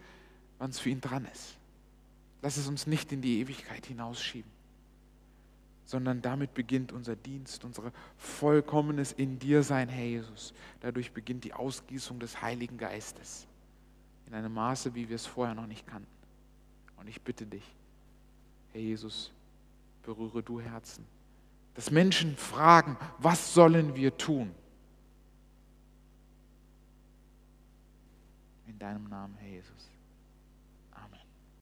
[0.58, 1.56] wann es für ihn dran ist.
[2.42, 4.50] Lass es uns nicht in die Ewigkeit hinausschieben,
[5.84, 10.54] sondern damit beginnt unser Dienst, unser vollkommenes in dir sein, Herr Jesus.
[10.80, 13.46] Dadurch beginnt die Ausgießung des Heiligen Geistes
[14.26, 16.15] in einem Maße, wie wir es vorher noch nicht kannten.
[16.96, 17.64] Und ich bitte dich,
[18.72, 19.30] Herr Jesus,
[20.02, 21.04] berühre du Herzen
[21.76, 24.50] dass Menschen fragen, was sollen wir tun?
[28.66, 29.90] In deinem Namen, Herr Jesus.